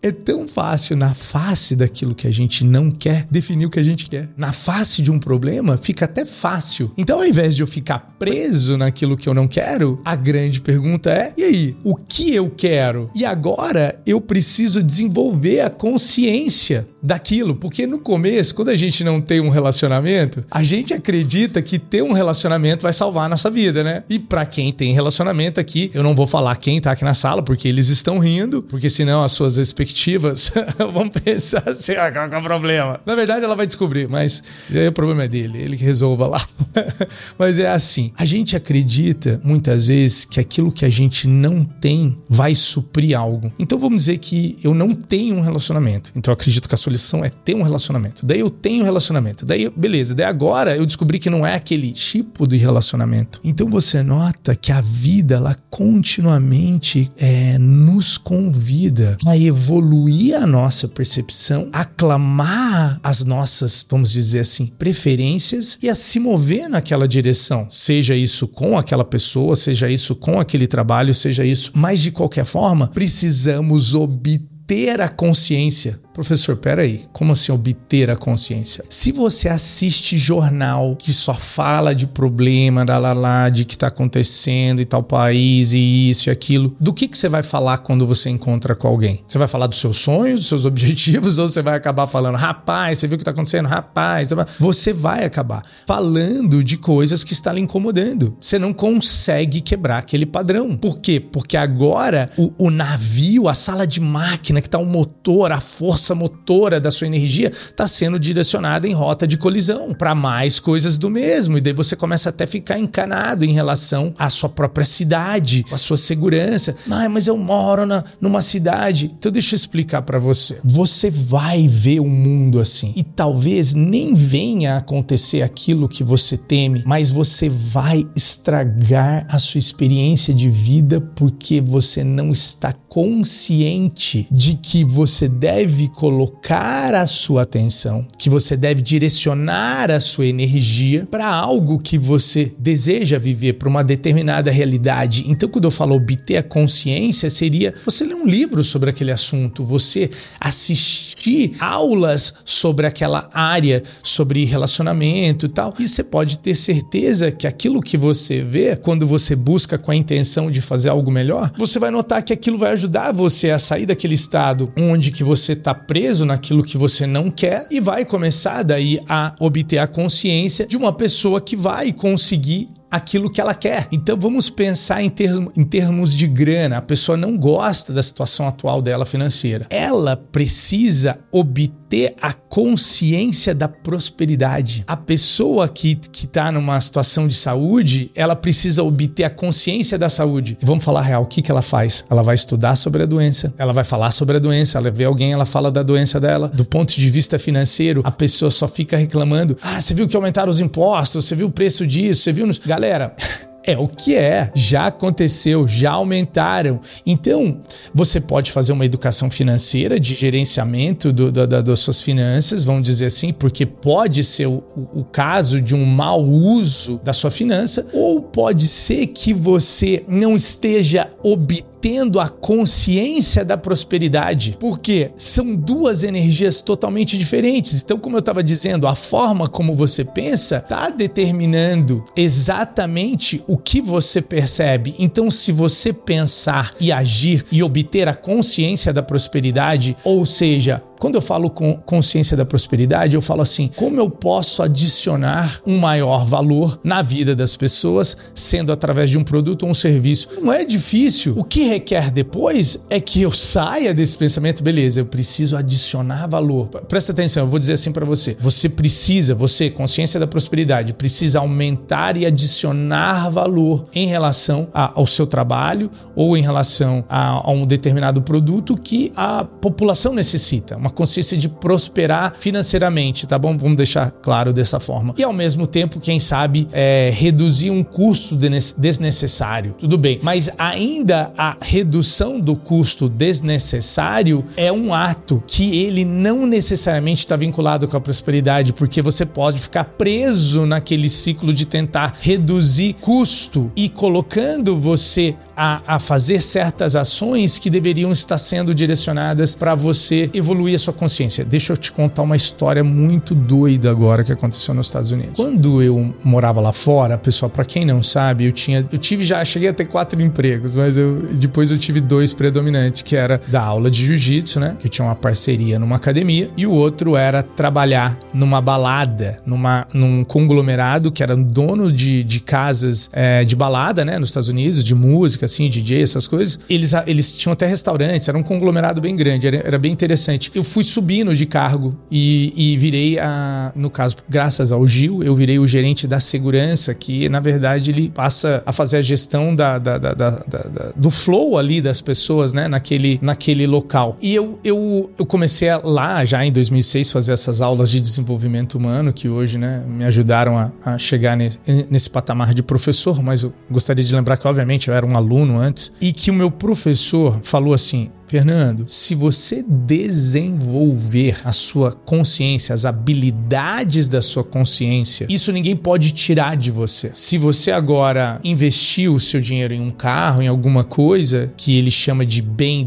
É 0.00 0.12
tão 0.12 0.46
fácil 0.46 0.96
na 0.96 1.12
face 1.12 1.74
daquilo 1.74 2.14
que 2.14 2.28
a 2.28 2.30
gente 2.30 2.64
não 2.64 2.88
quer 2.88 3.26
definir 3.28 3.66
o 3.66 3.70
que 3.70 3.80
a 3.80 3.82
gente 3.82 4.08
quer. 4.08 4.28
Na 4.36 4.52
face 4.52 5.02
de 5.02 5.10
um 5.10 5.18
problema 5.18 5.76
fica 5.76 6.04
até 6.04 6.24
fácil. 6.24 6.92
Então, 6.96 7.18
ao 7.18 7.26
invés 7.26 7.56
de 7.56 7.62
eu 7.62 7.66
ficar 7.66 8.14
preso 8.16 8.76
naquilo 8.76 9.16
que 9.16 9.28
eu 9.28 9.34
não 9.34 9.48
quero, 9.48 10.00
a 10.04 10.14
grande 10.14 10.60
pergunta 10.60 11.10
é: 11.10 11.32
e 11.36 11.42
aí, 11.42 11.76
o 11.82 11.96
que 11.96 12.32
eu 12.32 12.48
quero? 12.48 13.10
E 13.12 13.24
agora 13.24 14.00
eu 14.06 14.20
preciso 14.20 14.84
desenvolver 14.84 15.62
a 15.62 15.70
consciência 15.70 16.86
daquilo, 17.02 17.54
porque 17.54 17.86
no 17.86 17.98
começo, 17.98 18.54
quando 18.54 18.70
a 18.70 18.76
gente 18.76 19.04
não 19.04 19.20
tem 19.20 19.40
um 19.40 19.48
relacionamento, 19.48 20.44
a 20.50 20.62
gente 20.62 20.92
acredita 20.92 21.62
que 21.62 21.78
ter 21.78 22.02
um 22.02 22.12
relacionamento 22.12 22.82
vai 22.82 22.92
salvar 22.92 23.26
a 23.26 23.28
nossa 23.28 23.50
vida, 23.50 23.84
né? 23.84 24.02
E 24.08 24.18
para 24.18 24.44
quem 24.44 24.72
tem 24.72 24.92
relacionamento 24.92 25.60
aqui, 25.60 25.90
eu 25.94 26.02
não 26.02 26.14
vou 26.14 26.26
falar 26.26 26.56
quem 26.56 26.80
tá 26.80 26.92
aqui 26.92 27.04
na 27.04 27.14
sala, 27.14 27.42
porque 27.42 27.68
eles 27.68 27.88
estão 27.88 28.18
rindo, 28.18 28.62
porque 28.62 28.90
senão 28.90 29.22
as 29.22 29.32
suas 29.32 29.58
expectativas 29.58 30.52
vão 30.92 31.08
pensar 31.08 31.62
assim, 31.66 31.92
ah, 31.92 32.10
qual 32.10 32.26
é 32.26 32.38
o 32.38 32.42
problema? 32.42 33.00
Na 33.06 33.14
verdade, 33.14 33.44
ela 33.44 33.54
vai 33.54 33.66
descobrir, 33.66 34.08
mas 34.08 34.42
aí 34.70 34.88
o 34.88 34.92
problema 34.92 35.24
é 35.24 35.28
dele, 35.28 35.58
ele 35.58 35.76
que 35.76 35.84
resolva 35.84 36.26
lá. 36.26 36.44
mas 37.38 37.58
é 37.58 37.68
assim, 37.68 38.12
a 38.16 38.24
gente 38.24 38.56
acredita 38.56 39.40
muitas 39.44 39.88
vezes 39.88 40.24
que 40.24 40.40
aquilo 40.40 40.72
que 40.72 40.84
a 40.84 40.90
gente 40.90 41.26
não 41.26 41.64
tem 41.64 42.18
vai 42.28 42.54
suprir 42.54 43.16
algo. 43.16 43.52
Então 43.58 43.78
vamos 43.78 43.98
dizer 43.98 44.18
que 44.18 44.58
eu 44.62 44.74
não 44.74 44.92
tenho 44.92 45.36
um 45.36 45.40
relacionamento. 45.40 46.10
Então 46.16 46.32
eu 46.32 46.34
acredito 46.34 46.68
que 46.68 46.74
a 46.74 46.78
solução 46.78 46.88
é 47.24 47.28
ter 47.28 47.54
um 47.54 47.62
relacionamento. 47.62 48.26
Daí 48.26 48.40
eu 48.40 48.50
tenho 48.50 48.84
relacionamento. 48.84 49.46
Daí, 49.46 49.70
beleza. 49.70 50.14
Daí 50.14 50.26
agora 50.26 50.76
eu 50.76 50.84
descobri 50.84 51.18
que 51.18 51.30
não 51.30 51.46
é 51.46 51.54
aquele 51.54 51.92
tipo 51.92 52.46
de 52.46 52.56
relacionamento. 52.56 53.40
Então 53.44 53.68
você 53.68 54.02
nota 54.02 54.54
que 54.54 54.72
a 54.72 54.80
vida, 54.80 55.36
ela 55.36 55.56
continuamente 55.70 57.10
é, 57.16 57.58
nos 57.58 58.18
convida 58.18 59.16
a 59.26 59.36
evoluir 59.36 60.36
a 60.36 60.46
nossa 60.46 60.88
percepção, 60.88 61.68
aclamar 61.72 62.98
as 63.02 63.24
nossas, 63.24 63.84
vamos 63.88 64.12
dizer 64.12 64.40
assim, 64.40 64.66
preferências 64.66 65.78
e 65.82 65.88
a 65.88 65.94
se 65.94 66.18
mover 66.18 66.68
naquela 66.68 67.06
direção. 67.06 67.66
Seja 67.70 68.14
isso 68.14 68.46
com 68.48 68.76
aquela 68.76 69.04
pessoa, 69.04 69.56
seja 69.56 69.90
isso 69.90 70.14
com 70.14 70.40
aquele 70.40 70.66
trabalho, 70.66 71.14
seja 71.14 71.44
isso. 71.44 71.72
Mas 71.74 72.00
de 72.00 72.10
qualquer 72.10 72.44
forma, 72.44 72.88
precisamos 72.88 73.94
obter 73.94 75.00
a 75.00 75.08
consciência 75.08 76.00
Professor, 76.18 76.56
peraí, 76.56 77.04
como 77.12 77.30
assim 77.30 77.52
obter 77.52 78.10
a 78.10 78.16
consciência? 78.16 78.84
Se 78.90 79.12
você 79.12 79.48
assiste 79.48 80.18
jornal 80.18 80.96
que 80.96 81.12
só 81.12 81.32
fala 81.32 81.94
de 81.94 82.08
problema, 82.08 82.84
da 82.84 82.98
lá, 82.98 83.12
lá, 83.12 83.48
de 83.48 83.64
que 83.64 83.74
está 83.74 83.86
acontecendo 83.86 84.80
e 84.80 84.84
tal 84.84 85.00
país 85.00 85.70
e 85.70 86.10
isso 86.10 86.28
e 86.28 86.32
aquilo, 86.32 86.74
do 86.80 86.92
que, 86.92 87.06
que 87.06 87.16
você 87.16 87.28
vai 87.28 87.44
falar 87.44 87.78
quando 87.78 88.04
você 88.04 88.28
encontra 88.28 88.74
com 88.74 88.88
alguém? 88.88 89.22
Você 89.28 89.38
vai 89.38 89.46
falar 89.46 89.68
dos 89.68 89.78
seus 89.78 89.98
sonhos, 89.98 90.40
dos 90.40 90.48
seus 90.48 90.64
objetivos, 90.66 91.38
ou 91.38 91.48
você 91.48 91.62
vai 91.62 91.76
acabar 91.76 92.08
falando, 92.08 92.34
rapaz, 92.34 92.98
você 92.98 93.06
viu 93.06 93.14
o 93.14 93.18
que 93.18 93.22
está 93.22 93.30
acontecendo? 93.30 93.66
Rapaz, 93.66 94.30
você 94.58 94.92
vai 94.92 95.24
acabar 95.24 95.62
falando 95.86 96.64
de 96.64 96.78
coisas 96.78 97.22
que 97.22 97.32
está 97.32 97.52
lhe 97.52 97.60
incomodando. 97.60 98.36
Você 98.40 98.58
não 98.58 98.72
consegue 98.72 99.60
quebrar 99.60 99.98
aquele 99.98 100.26
padrão. 100.26 100.76
Por 100.76 100.98
quê? 100.98 101.20
Porque 101.20 101.56
agora 101.56 102.28
o, 102.36 102.52
o 102.58 102.70
navio, 102.70 103.46
a 103.46 103.54
sala 103.54 103.86
de 103.86 104.00
máquina, 104.00 104.60
que 104.60 104.66
está 104.66 104.78
o 104.78 104.84
motor, 104.84 105.52
a 105.52 105.60
força 105.60 106.07
força 106.08 106.14
motora 106.14 106.80
da 106.80 106.90
sua 106.90 107.06
energia 107.06 107.48
está 107.48 107.86
sendo 107.86 108.18
direcionada 108.18 108.86
em 108.88 108.92
rota 108.92 109.26
de 109.26 109.36
colisão 109.36 109.92
para 109.92 110.14
mais 110.14 110.58
coisas 110.58 110.96
do 110.96 111.10
mesmo. 111.10 111.58
E 111.58 111.60
daí 111.60 111.72
você 111.72 111.94
começa 111.96 112.30
até 112.30 112.44
a 112.44 112.46
ficar 112.46 112.78
encanado 112.78 113.44
em 113.44 113.52
relação 113.52 114.14
à 114.18 114.30
sua 114.30 114.48
própria 114.48 114.84
cidade, 114.84 115.64
à 115.70 115.76
sua 115.76 115.96
segurança. 115.96 116.74
Ah, 116.90 117.08
mas 117.08 117.26
eu 117.26 117.36
moro 117.36 117.84
na, 117.84 118.04
numa 118.20 118.40
cidade. 118.40 119.12
Então 119.18 119.30
deixa 119.30 119.54
eu 119.54 119.56
explicar 119.56 120.02
para 120.02 120.18
você. 120.18 120.58
Você 120.64 121.10
vai 121.10 121.66
ver 121.68 122.00
o 122.00 122.08
mundo 122.08 122.60
assim. 122.60 122.92
E 122.96 123.02
talvez 123.02 123.74
nem 123.74 124.14
venha 124.14 124.74
a 124.74 124.78
acontecer 124.78 125.42
aquilo 125.42 125.88
que 125.88 126.04
você 126.04 126.36
teme, 126.36 126.82
mas 126.86 127.10
você 127.10 127.48
vai 127.48 128.04
estragar 128.16 129.26
a 129.28 129.38
sua 129.38 129.58
experiência 129.58 130.32
de 130.32 130.48
vida 130.48 131.00
porque 131.00 131.60
você 131.60 132.02
não 132.02 132.32
está 132.32 132.72
consciente 132.98 134.26
de 134.28 134.54
que 134.54 134.82
você 134.82 135.28
deve 135.28 135.86
colocar 135.86 136.92
a 136.96 137.06
sua 137.06 137.42
atenção, 137.42 138.04
que 138.18 138.28
você 138.28 138.56
deve 138.56 138.82
direcionar 138.82 139.88
a 139.88 140.00
sua 140.00 140.26
energia 140.26 141.06
para 141.08 141.24
algo 141.24 141.78
que 141.78 141.96
você 141.96 142.52
deseja 142.58 143.16
viver, 143.16 143.52
para 143.52 143.68
uma 143.68 143.84
determinada 143.84 144.50
realidade. 144.50 145.22
Então, 145.28 145.48
quando 145.48 145.66
eu 145.66 145.70
falo 145.70 145.94
obter 145.94 146.38
a 146.38 146.42
consciência, 146.42 147.30
seria 147.30 147.72
você 147.84 148.04
ler 148.04 148.16
um 148.16 148.26
livro 148.26 148.64
sobre 148.64 148.90
aquele 148.90 149.12
assunto, 149.12 149.64
você 149.64 150.10
assistir 150.40 151.52
aulas 151.60 152.34
sobre 152.44 152.84
aquela 152.84 153.30
área, 153.32 153.80
sobre 154.02 154.44
relacionamento 154.44 155.46
e 155.46 155.48
tal. 155.48 155.72
E 155.78 155.86
você 155.86 156.02
pode 156.02 156.38
ter 156.38 156.56
certeza 156.56 157.30
que 157.30 157.46
aquilo 157.46 157.80
que 157.80 157.96
você 157.96 158.42
vê, 158.42 158.74
quando 158.74 159.06
você 159.06 159.36
busca 159.36 159.78
com 159.78 159.92
a 159.92 159.96
intenção 159.96 160.50
de 160.50 160.60
fazer 160.60 160.88
algo 160.88 161.12
melhor, 161.12 161.52
você 161.56 161.78
vai 161.78 161.92
notar 161.92 162.24
que 162.24 162.32
aquilo 162.32 162.58
vai 162.58 162.72
ajudar 162.72 162.87
você 163.14 163.50
a 163.50 163.58
sair 163.58 163.86
daquele 163.86 164.14
estado 164.14 164.72
onde 164.76 165.10
que 165.10 165.22
você 165.22 165.52
está 165.52 165.74
preso 165.74 166.24
naquilo 166.24 166.64
que 166.64 166.78
você 166.78 167.06
não 167.06 167.30
quer 167.30 167.66
e 167.70 167.80
vai 167.80 168.04
começar 168.04 168.62
daí 168.62 169.00
a 169.08 169.34
obter 169.38 169.78
a 169.78 169.86
consciência 169.86 170.66
de 170.66 170.76
uma 170.76 170.92
pessoa 170.92 171.40
que 171.40 171.56
vai 171.56 171.92
conseguir 171.92 172.68
aquilo 172.90 173.30
que 173.30 173.40
ela 173.40 173.54
quer. 173.54 173.86
Então 173.92 174.16
vamos 174.16 174.50
pensar 174.50 175.02
em, 175.02 175.10
termo, 175.10 175.52
em 175.56 175.64
termos 175.64 176.14
de 176.14 176.26
grana. 176.26 176.78
A 176.78 176.82
pessoa 176.82 177.16
não 177.16 177.36
gosta 177.36 177.92
da 177.92 178.02
situação 178.02 178.48
atual 178.48 178.80
dela 178.80 179.04
financeira. 179.04 179.66
Ela 179.70 180.16
precisa 180.16 181.18
obter 181.30 181.77
obter 181.88 182.14
a 182.20 182.32
consciência 182.32 183.54
da 183.54 183.66
prosperidade. 183.66 184.84
A 184.86 184.96
pessoa 184.96 185.68
que, 185.68 185.94
que 185.94 186.26
tá 186.26 186.52
numa 186.52 186.78
situação 186.80 187.26
de 187.26 187.34
saúde, 187.34 188.10
ela 188.14 188.36
precisa 188.36 188.82
obter 188.82 189.24
a 189.24 189.30
consciência 189.30 189.98
da 189.98 190.10
saúde. 190.10 190.58
Vamos 190.60 190.84
falar 190.84 191.00
real, 191.00 191.22
o 191.22 191.26
que, 191.26 191.40
que 191.40 191.50
ela 191.50 191.62
faz? 191.62 192.04
Ela 192.10 192.22
vai 192.22 192.34
estudar 192.34 192.76
sobre 192.76 193.02
a 193.02 193.06
doença, 193.06 193.54
ela 193.56 193.72
vai 193.72 193.84
falar 193.84 194.10
sobre 194.10 194.36
a 194.36 194.40
doença, 194.40 194.78
ela 194.78 194.90
vê 194.90 195.04
alguém, 195.04 195.32
ela 195.32 195.46
fala 195.46 195.70
da 195.70 195.82
doença 195.82 196.20
dela. 196.20 196.48
Do 196.48 196.64
ponto 196.64 196.94
de 196.94 197.10
vista 197.10 197.38
financeiro, 197.38 198.02
a 198.04 198.10
pessoa 198.10 198.50
só 198.50 198.68
fica 198.68 198.96
reclamando: 198.96 199.56
ah, 199.62 199.80
você 199.80 199.94
viu 199.94 200.06
que 200.06 200.16
aumentaram 200.16 200.50
os 200.50 200.60
impostos, 200.60 201.24
você 201.24 201.34
viu 201.34 201.46
o 201.46 201.50
preço 201.50 201.86
disso, 201.86 202.22
você 202.22 202.32
viu. 202.32 202.48
Galera. 202.66 203.16
É 203.64 203.76
o 203.76 203.86
que 203.86 204.14
é, 204.14 204.50
já 204.54 204.86
aconteceu, 204.86 205.68
já 205.68 205.92
aumentaram. 205.92 206.80
Então, 207.04 207.60
você 207.94 208.20
pode 208.20 208.50
fazer 208.50 208.72
uma 208.72 208.86
educação 208.86 209.30
financeira 209.30 210.00
de 210.00 210.14
gerenciamento 210.14 211.12
do, 211.12 211.30
do, 211.30 211.46
da, 211.46 211.60
das 211.60 211.80
suas 211.80 212.00
finanças, 212.00 212.64
vamos 212.64 212.82
dizer 212.82 213.06
assim, 213.06 213.32
porque 213.32 213.66
pode 213.66 214.24
ser 214.24 214.46
o, 214.46 214.62
o 214.94 215.04
caso 215.04 215.60
de 215.60 215.74
um 215.74 215.84
mau 215.84 216.24
uso 216.24 217.00
da 217.04 217.12
sua 217.12 217.30
finança, 217.30 217.86
ou 217.92 218.22
pode 218.22 218.66
ser 218.68 219.06
que 219.08 219.34
você 219.34 220.04
não 220.08 220.36
esteja 220.36 221.10
obtendo 221.22 221.77
tendo 221.80 222.20
a 222.20 222.28
consciência 222.28 223.44
da 223.44 223.56
prosperidade, 223.56 224.56
porque 224.58 225.10
são 225.16 225.54
duas 225.54 226.02
energias 226.02 226.60
totalmente 226.60 227.16
diferentes. 227.16 227.82
Então, 227.82 227.98
como 227.98 228.16
eu 228.16 228.20
estava 228.20 228.42
dizendo, 228.42 228.86
a 228.86 228.94
forma 228.94 229.48
como 229.48 229.74
você 229.74 230.04
pensa 230.04 230.56
está 230.58 230.90
determinando 230.90 232.04
exatamente 232.16 233.42
o 233.46 233.56
que 233.56 233.80
você 233.80 234.20
percebe. 234.20 234.94
Então, 234.98 235.30
se 235.30 235.52
você 235.52 235.92
pensar 235.92 236.74
e 236.80 236.90
agir 236.90 237.44
e 237.50 237.62
obter 237.62 238.08
a 238.08 238.14
consciência 238.14 238.92
da 238.92 239.02
prosperidade, 239.02 239.96
ou 240.04 240.24
seja, 240.26 240.82
quando 240.98 241.14
eu 241.14 241.22
falo 241.22 241.48
com 241.48 241.74
consciência 241.74 242.36
da 242.36 242.44
prosperidade, 242.44 243.14
eu 243.14 243.22
falo 243.22 243.42
assim: 243.42 243.70
como 243.76 243.98
eu 243.98 244.10
posso 244.10 244.62
adicionar 244.62 245.60
um 245.66 245.78
maior 245.78 246.26
valor 246.26 246.78
na 246.82 247.02
vida 247.02 247.34
das 247.34 247.56
pessoas, 247.56 248.16
sendo 248.34 248.72
através 248.72 249.10
de 249.10 249.18
um 249.18 249.24
produto 249.24 249.62
ou 249.62 249.70
um 249.70 249.74
serviço? 249.74 250.28
Não 250.42 250.52
é 250.52 250.64
difícil. 250.64 251.34
O 251.36 251.44
que 251.44 251.64
requer 251.64 252.10
depois 252.10 252.78
é 252.90 253.00
que 253.00 253.22
eu 253.22 253.30
saia 253.30 253.94
desse 253.94 254.16
pensamento, 254.16 254.62
beleza, 254.62 255.00
eu 255.00 255.06
preciso 255.06 255.56
adicionar 255.56 256.26
valor. 256.26 256.68
Presta 256.88 257.12
atenção, 257.12 257.44
eu 257.44 257.50
vou 257.50 257.58
dizer 257.58 257.74
assim 257.74 257.92
para 257.92 258.04
você: 258.04 258.36
você 258.40 258.68
precisa, 258.68 259.34
você, 259.34 259.70
consciência 259.70 260.18
da 260.18 260.26
prosperidade, 260.26 260.92
precisa 260.92 261.38
aumentar 261.40 262.16
e 262.16 262.26
adicionar 262.26 263.30
valor 263.30 263.86
em 263.94 264.06
relação 264.06 264.68
a, 264.72 264.92
ao 264.98 265.06
seu 265.06 265.26
trabalho 265.26 265.90
ou 266.14 266.36
em 266.36 266.42
relação 266.42 267.04
a, 267.08 267.48
a 267.48 267.50
um 267.50 267.66
determinado 267.66 268.22
produto 268.22 268.76
que 268.76 269.12
a 269.16 269.44
população 269.44 270.12
necessita. 270.12 270.76
Uma 270.76 270.87
uma 270.88 270.90
consciência 270.90 271.36
de 271.36 271.48
prosperar 271.48 272.34
financeiramente, 272.38 273.26
tá 273.26 273.38
bom? 273.38 273.56
Vamos 273.56 273.76
deixar 273.76 274.10
claro 274.10 274.52
dessa 274.52 274.80
forma. 274.80 275.14
E 275.18 275.22
ao 275.22 275.32
mesmo 275.32 275.66
tempo, 275.66 276.00
quem 276.00 276.18
sabe, 276.18 276.66
é, 276.72 277.12
reduzir 277.14 277.70
um 277.70 277.84
custo 277.84 278.34
desnecessário. 278.36 279.74
Tudo 279.78 279.98
bem, 279.98 280.18
mas 280.22 280.50
ainda 280.58 281.32
a 281.36 281.56
redução 281.60 282.40
do 282.40 282.56
custo 282.56 283.08
desnecessário 283.08 284.44
é 284.56 284.72
um 284.72 284.94
ato 284.94 285.42
que 285.46 285.78
ele 285.78 286.04
não 286.04 286.46
necessariamente 286.46 287.20
está 287.20 287.36
vinculado 287.36 287.86
com 287.86 287.96
a 287.96 288.00
prosperidade, 288.00 288.72
porque 288.72 289.02
você 289.02 289.26
pode 289.26 289.58
ficar 289.58 289.84
preso 289.84 290.64
naquele 290.64 291.08
ciclo 291.08 291.52
de 291.52 291.66
tentar 291.66 292.16
reduzir 292.20 292.94
custo 293.00 293.70
e 293.76 293.88
colocando 293.88 294.76
você 294.76 295.36
a, 295.56 295.96
a 295.96 295.98
fazer 295.98 296.40
certas 296.40 296.94
ações 296.94 297.58
que 297.58 297.68
deveriam 297.68 298.12
estar 298.12 298.38
sendo 298.38 298.74
direcionadas 298.74 299.54
para 299.54 299.74
você 299.74 300.30
evoluir 300.32 300.77
a 300.78 300.84
sua 300.84 300.94
consciência. 300.94 301.44
Deixa 301.44 301.72
eu 301.72 301.76
te 301.76 301.92
contar 301.92 302.22
uma 302.22 302.36
história 302.36 302.82
muito 302.82 303.34
doida 303.34 303.90
agora 303.90 304.24
que 304.24 304.32
aconteceu 304.32 304.74
nos 304.74 304.86
Estados 304.86 305.10
Unidos. 305.10 305.34
Quando 305.36 305.82
eu 305.82 306.14
morava 306.24 306.60
lá 306.60 306.72
fora, 306.72 307.18
pessoal, 307.18 307.50
para 307.50 307.64
quem 307.64 307.84
não 307.84 308.02
sabe, 308.02 308.46
eu 308.46 308.52
tinha, 308.52 308.86
eu 308.90 308.98
tive 308.98 309.24
já, 309.24 309.44
cheguei 309.44 309.68
a 309.68 309.72
ter 309.72 309.84
quatro 309.84 310.20
empregos, 310.22 310.76
mas 310.76 310.96
eu 310.96 311.18
depois 311.34 311.70
eu 311.70 311.78
tive 311.78 312.00
dois 312.00 312.32
predominantes, 312.32 313.02
que 313.02 313.16
era 313.16 313.40
da 313.48 313.62
aula 313.62 313.90
de 313.90 314.06
jiu-jitsu, 314.06 314.60
né? 314.60 314.76
Que 314.80 314.88
tinha 314.88 315.04
uma 315.04 315.14
parceria 315.14 315.78
numa 315.78 315.96
academia, 315.96 316.50
e 316.56 316.66
o 316.66 316.72
outro 316.72 317.16
era 317.16 317.42
trabalhar 317.42 318.18
numa 318.32 318.60
balada, 318.60 319.36
numa, 319.44 319.86
num 319.92 320.24
conglomerado 320.24 321.10
que 321.10 321.22
era 321.22 321.36
dono 321.36 321.90
de, 321.90 322.22
de 322.24 322.40
casas 322.40 323.10
é, 323.12 323.44
de 323.44 323.56
balada, 323.56 324.04
né? 324.04 324.18
Nos 324.18 324.30
Estados 324.30 324.48
Unidos, 324.48 324.84
de 324.84 324.94
música, 324.94 325.46
assim, 325.46 325.68
DJ, 325.68 326.02
essas 326.02 326.26
coisas. 326.26 326.58
Eles, 326.68 326.92
eles 327.06 327.32
tinham 327.32 327.52
até 327.52 327.66
restaurantes, 327.66 328.28
era 328.28 328.36
um 328.36 328.42
conglomerado 328.42 329.00
bem 329.00 329.16
grande, 329.16 329.46
era, 329.46 329.56
era 329.56 329.78
bem 329.78 329.92
interessante. 329.92 330.50
Eu 330.54 330.64
fui 330.68 330.84
subindo 330.84 331.34
de 331.34 331.46
cargo 331.46 331.96
e, 332.10 332.52
e 332.56 332.76
virei 332.76 333.18
a, 333.18 333.72
no 333.74 333.90
caso, 333.90 334.16
graças 334.28 334.70
ao 334.70 334.86
Gil, 334.86 335.22
eu 335.22 335.34
virei 335.34 335.58
o 335.58 335.66
gerente 335.66 336.06
da 336.06 336.20
segurança, 336.20 336.94
que 336.94 337.28
na 337.28 337.40
verdade 337.40 337.90
ele 337.90 338.08
passa 338.10 338.62
a 338.64 338.72
fazer 338.72 338.98
a 338.98 339.02
gestão 339.02 339.54
da, 339.54 339.78
da, 339.78 339.98
da, 339.98 340.14
da 340.14 340.92
do 340.94 341.10
flow 341.10 341.58
ali 341.58 341.80
das 341.80 342.00
pessoas, 342.00 342.52
né, 342.52 342.68
naquele, 342.68 343.18
naquele 343.22 343.66
local. 343.66 344.16
E 344.20 344.34
eu, 344.34 344.58
eu, 344.62 345.10
eu 345.18 345.26
comecei 345.26 345.68
a, 345.68 345.80
lá 345.82 346.24
já 346.24 346.44
em 346.44 346.52
2006 346.52 347.10
fazer 347.12 347.32
essas 347.32 347.60
aulas 347.60 347.90
de 347.90 348.00
desenvolvimento 348.00 348.74
humano 348.76 349.12
que 349.12 349.28
hoje, 349.28 349.58
né, 349.58 349.84
me 349.88 350.04
ajudaram 350.04 350.56
a, 350.56 350.70
a 350.84 350.98
chegar 350.98 351.36
nesse, 351.36 351.60
nesse 351.90 352.10
patamar 352.10 352.54
de 352.54 352.62
professor, 352.62 353.22
mas 353.22 353.42
eu 353.42 353.52
gostaria 353.70 354.04
de 354.04 354.14
lembrar 354.14 354.36
que 354.36 354.46
obviamente 354.46 354.88
eu 354.88 354.94
era 354.94 355.06
um 355.06 355.16
aluno 355.16 355.58
antes 355.58 355.92
e 356.00 356.12
que 356.12 356.30
o 356.30 356.34
meu 356.34 356.50
professor 356.50 357.38
falou 357.42 357.74
assim: 357.74 358.10
Fernando, 358.28 358.84
se 358.86 359.14
você 359.14 359.64
desenvolver 359.66 361.40
a 361.44 361.52
sua 361.52 361.92
consciência, 361.92 362.74
as 362.74 362.84
habilidades 362.84 364.10
da 364.10 364.20
sua 364.20 364.44
consciência, 364.44 365.26
isso 365.30 365.50
ninguém 365.50 365.74
pode 365.74 366.12
tirar 366.12 366.54
de 366.54 366.70
você. 366.70 367.10
Se 367.14 367.38
você 367.38 367.70
agora 367.70 368.38
investiu 368.44 369.14
o 369.14 369.20
seu 369.20 369.40
dinheiro 369.40 369.72
em 369.72 369.80
um 369.80 369.90
carro, 369.90 370.42
em 370.42 370.46
alguma 370.46 370.84
coisa 370.84 371.50
que 371.56 371.78
ele 371.78 371.90
chama 371.90 372.26
de 372.26 372.42
bem 372.42 372.84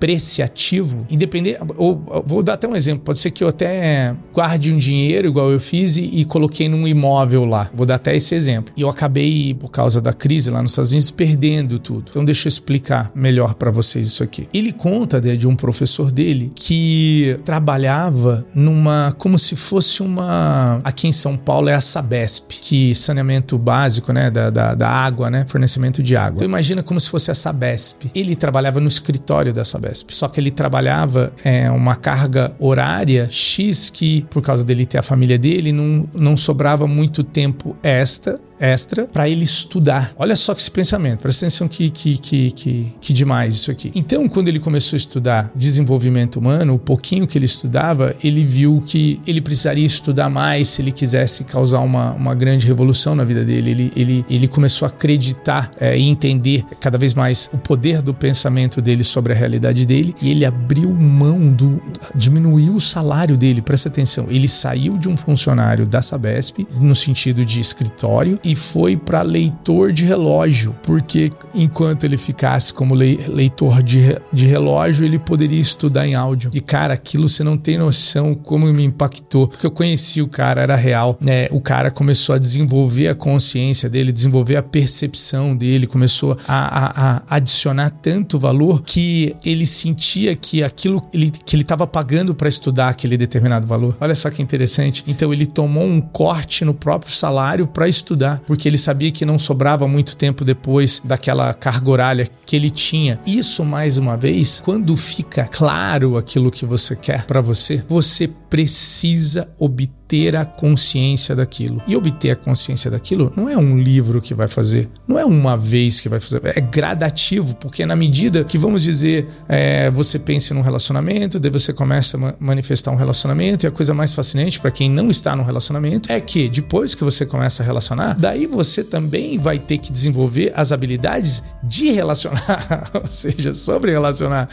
depreciativo, 0.00 1.06
independente. 1.10 1.58
Ou, 1.76 2.24
vou 2.26 2.42
dar 2.42 2.54
até 2.54 2.66
um 2.66 2.74
exemplo. 2.74 3.04
Pode 3.04 3.18
ser 3.18 3.30
que 3.30 3.44
eu 3.44 3.48
até 3.48 4.14
guarde 4.32 4.72
um 4.72 4.78
dinheiro, 4.78 5.28
igual 5.28 5.50
eu 5.50 5.60
fiz, 5.60 5.96
e, 5.96 6.20
e 6.20 6.24
coloquei 6.24 6.68
num 6.68 6.88
imóvel 6.88 7.44
lá. 7.44 7.70
Vou 7.74 7.84
dar 7.84 7.96
até 7.96 8.16
esse 8.16 8.34
exemplo. 8.34 8.72
E 8.76 8.80
eu 8.80 8.88
acabei, 8.88 9.54
por 9.54 9.70
causa 9.70 10.00
da 10.00 10.12
crise 10.12 10.50
lá 10.50 10.62
nos 10.62 10.72
Estados 10.72 10.90
Unidos, 10.92 11.10
perdendo 11.10 11.78
tudo. 11.78 12.06
Então, 12.08 12.24
deixa 12.24 12.48
eu 12.48 12.50
explicar 12.50 13.12
melhor 13.14 13.54
para 13.54 13.70
vocês 13.70 14.06
isso 14.06 14.22
aqui. 14.22 14.48
Ele 14.54 14.72
conta 14.72 15.20
né, 15.20 15.36
de 15.36 15.46
um 15.46 15.54
professor 15.54 16.10
dele 16.10 16.50
que 16.54 17.38
trabalhava 17.44 18.46
numa. 18.54 19.14
como 19.18 19.38
se 19.38 19.54
fosse 19.54 20.02
uma. 20.02 20.80
Aqui 20.82 21.08
em 21.08 21.12
São 21.12 21.36
Paulo 21.36 21.68
é 21.68 21.74
a 21.74 21.80
Sabesp, 21.80 22.48
que 22.62 22.94
saneamento 22.94 23.58
básico, 23.58 24.12
né? 24.12 24.30
Da, 24.30 24.48
da, 24.48 24.74
da 24.74 24.88
água, 24.88 25.30
né? 25.30 25.44
Fornecimento 25.46 26.02
de 26.02 26.16
água. 26.16 26.36
Então 26.36 26.48
imagina 26.48 26.82
como 26.82 26.98
se 26.98 27.10
fosse 27.10 27.30
a 27.30 27.34
Sabesp. 27.34 28.10
Ele 28.14 28.34
trabalhava 28.34 28.80
no 28.80 28.88
escritório 28.88 29.52
da 29.52 29.64
Sabesp, 29.64 29.89
só 29.94 30.28
que 30.28 30.40
ele 30.40 30.50
trabalhava 30.50 31.32
é, 31.44 31.70
uma 31.70 31.96
carga 31.96 32.54
horária 32.58 33.28
X 33.30 33.90
que, 33.90 34.26
por 34.30 34.42
causa 34.42 34.64
dele 34.64 34.86
ter 34.86 34.98
a 34.98 35.02
família 35.02 35.38
dele, 35.38 35.72
não, 35.72 36.08
não 36.14 36.36
sobrava 36.36 36.86
muito 36.86 37.22
tempo 37.22 37.76
extra 37.82 38.38
extra 38.60 39.06
para 39.06 39.28
ele 39.28 39.44
estudar. 39.44 40.12
Olha 40.16 40.36
só 40.36 40.54
que 40.54 40.60
esse 40.60 40.70
pensamento, 40.70 41.20
presta 41.20 41.46
atenção 41.46 41.66
que, 41.66 41.90
que, 41.90 42.18
que, 42.18 42.50
que, 42.52 42.94
que 43.00 43.12
demais 43.12 43.54
isso 43.54 43.70
aqui. 43.70 43.90
Então, 43.94 44.28
quando 44.28 44.48
ele 44.48 44.60
começou 44.60 44.96
a 44.96 44.98
estudar 44.98 45.50
desenvolvimento 45.54 46.36
humano, 46.36 46.74
o 46.74 46.78
pouquinho 46.78 47.26
que 47.26 47.38
ele 47.38 47.46
estudava, 47.46 48.14
ele 48.22 48.44
viu 48.44 48.82
que 48.86 49.20
ele 49.26 49.40
precisaria 49.40 49.86
estudar 49.86 50.28
mais 50.28 50.68
se 50.68 50.82
ele 50.82 50.92
quisesse 50.92 51.44
causar 51.44 51.80
uma, 51.80 52.12
uma 52.12 52.34
grande 52.34 52.66
revolução 52.66 53.14
na 53.14 53.24
vida 53.24 53.44
dele. 53.44 53.70
Ele, 53.70 53.92
ele, 53.96 54.24
ele 54.28 54.48
começou 54.48 54.86
a 54.86 54.88
acreditar 54.88 55.70
é, 55.80 55.98
e 55.98 56.02
entender 56.02 56.64
cada 56.78 56.98
vez 56.98 57.14
mais 57.14 57.48
o 57.52 57.58
poder 57.58 58.02
do 58.02 58.12
pensamento 58.12 58.82
dele 58.82 59.04
sobre 59.04 59.32
a 59.32 59.36
realidade 59.36 59.86
dele 59.86 60.14
e 60.20 60.30
ele 60.30 60.44
abriu 60.44 60.92
mão 60.92 61.52
do. 61.52 61.82
diminuiu 62.14 62.74
o 62.74 62.80
salário 62.80 63.38
dele. 63.38 63.62
Presta 63.62 63.88
atenção, 63.88 64.26
ele 64.28 64.48
saiu 64.48 64.98
de 64.98 65.08
um 65.08 65.16
funcionário 65.16 65.86
da 65.86 66.02
Sabesp, 66.02 66.66
no 66.78 66.94
sentido 66.94 67.44
de 67.44 67.60
escritório, 67.60 68.38
foi 68.54 68.96
para 68.96 69.22
leitor 69.22 69.92
de 69.92 70.04
relógio, 70.04 70.74
porque 70.82 71.30
enquanto 71.54 72.04
ele 72.04 72.16
ficasse 72.16 72.72
como 72.72 72.94
leitor 72.94 73.82
de, 73.82 74.16
de 74.32 74.46
relógio, 74.46 75.04
ele 75.04 75.18
poderia 75.18 75.60
estudar 75.60 76.06
em 76.06 76.14
áudio. 76.14 76.50
E 76.54 76.60
cara, 76.60 76.94
aquilo 76.94 77.28
você 77.28 77.44
não 77.44 77.56
tem 77.56 77.78
noção 77.78 78.34
como 78.34 78.66
me 78.66 78.84
impactou, 78.84 79.48
porque 79.48 79.66
eu 79.66 79.70
conheci 79.70 80.22
o 80.22 80.28
cara, 80.28 80.62
era 80.62 80.76
real, 80.76 81.16
né? 81.20 81.48
O 81.50 81.60
cara 81.60 81.90
começou 81.90 82.34
a 82.34 82.38
desenvolver 82.38 83.08
a 83.08 83.14
consciência 83.14 83.88
dele, 83.88 84.12
desenvolver 84.12 84.56
a 84.56 84.62
percepção 84.62 85.56
dele, 85.56 85.86
começou 85.86 86.36
a, 86.46 86.56
a, 86.56 87.16
a 87.16 87.36
adicionar 87.36 87.90
tanto 87.90 88.38
valor 88.38 88.82
que 88.82 89.34
ele 89.44 89.66
sentia 89.66 90.34
que 90.34 90.62
aquilo 90.62 91.02
ele, 91.12 91.30
que 91.30 91.56
ele 91.56 91.62
estava 91.62 91.86
pagando 91.86 92.34
para 92.34 92.48
estudar 92.48 92.88
aquele 92.88 93.16
determinado 93.16 93.66
valor. 93.66 93.96
Olha 94.00 94.14
só 94.14 94.30
que 94.30 94.42
interessante. 94.42 95.04
Então 95.06 95.32
ele 95.32 95.46
tomou 95.46 95.84
um 95.84 96.00
corte 96.00 96.64
no 96.64 96.74
próprio 96.74 97.12
salário 97.12 97.66
para 97.66 97.88
estudar 97.88 98.39
porque 98.46 98.68
ele 98.68 98.78
sabia 98.78 99.10
que 99.10 99.24
não 99.24 99.38
sobrava 99.38 99.86
muito 99.86 100.16
tempo 100.16 100.44
depois 100.44 101.00
daquela 101.04 101.52
carga 101.54 101.90
horária 101.90 102.28
que 102.46 102.56
ele 102.56 102.70
tinha. 102.70 103.20
Isso, 103.26 103.64
mais 103.64 103.98
uma 103.98 104.16
vez, 104.16 104.60
quando 104.64 104.96
fica 104.96 105.44
claro 105.44 106.16
aquilo 106.16 106.50
que 106.50 106.66
você 106.66 106.96
quer 106.96 107.24
para 107.26 107.40
você, 107.40 107.84
você 107.88 108.28
precisa 108.28 109.52
obter 109.58 109.99
ter 110.10 110.34
a 110.34 110.44
consciência 110.44 111.36
daquilo. 111.36 111.80
E 111.86 111.96
obter 111.96 112.32
a 112.32 112.36
consciência 112.36 112.90
daquilo 112.90 113.32
não 113.36 113.48
é 113.48 113.56
um 113.56 113.78
livro 113.78 114.20
que 114.20 114.34
vai 114.34 114.48
fazer, 114.48 114.90
não 115.06 115.16
é 115.16 115.24
uma 115.24 115.56
vez 115.56 116.00
que 116.00 116.08
vai 116.08 116.18
fazer, 116.18 116.40
é 116.44 116.60
gradativo, 116.60 117.54
porque 117.54 117.86
na 117.86 117.94
medida 117.94 118.42
que, 118.42 118.58
vamos 118.58 118.82
dizer, 118.82 119.28
é, 119.48 119.88
você 119.92 120.18
pensa 120.18 120.52
num 120.52 120.62
relacionamento, 120.62 121.38
daí 121.38 121.50
você 121.50 121.72
começa 121.72 122.18
a 122.18 122.34
manifestar 122.40 122.90
um 122.90 122.96
relacionamento, 122.96 123.64
e 123.64 123.68
a 123.68 123.70
coisa 123.70 123.94
mais 123.94 124.12
fascinante 124.12 124.58
para 124.58 124.72
quem 124.72 124.90
não 124.90 125.10
está 125.10 125.36
no 125.36 125.44
relacionamento 125.44 126.10
é 126.10 126.20
que 126.20 126.48
depois 126.48 126.92
que 126.92 127.04
você 127.04 127.24
começa 127.24 127.62
a 127.62 127.66
relacionar, 127.66 128.14
daí 128.14 128.46
você 128.46 128.82
também 128.82 129.38
vai 129.38 129.60
ter 129.60 129.78
que 129.78 129.92
desenvolver 129.92 130.52
as 130.56 130.72
habilidades 130.72 131.40
de 131.62 131.92
relacionar, 131.92 132.90
ou 133.00 133.06
seja, 133.06 133.54
sobre 133.54 133.92
relacionar. 133.92 134.48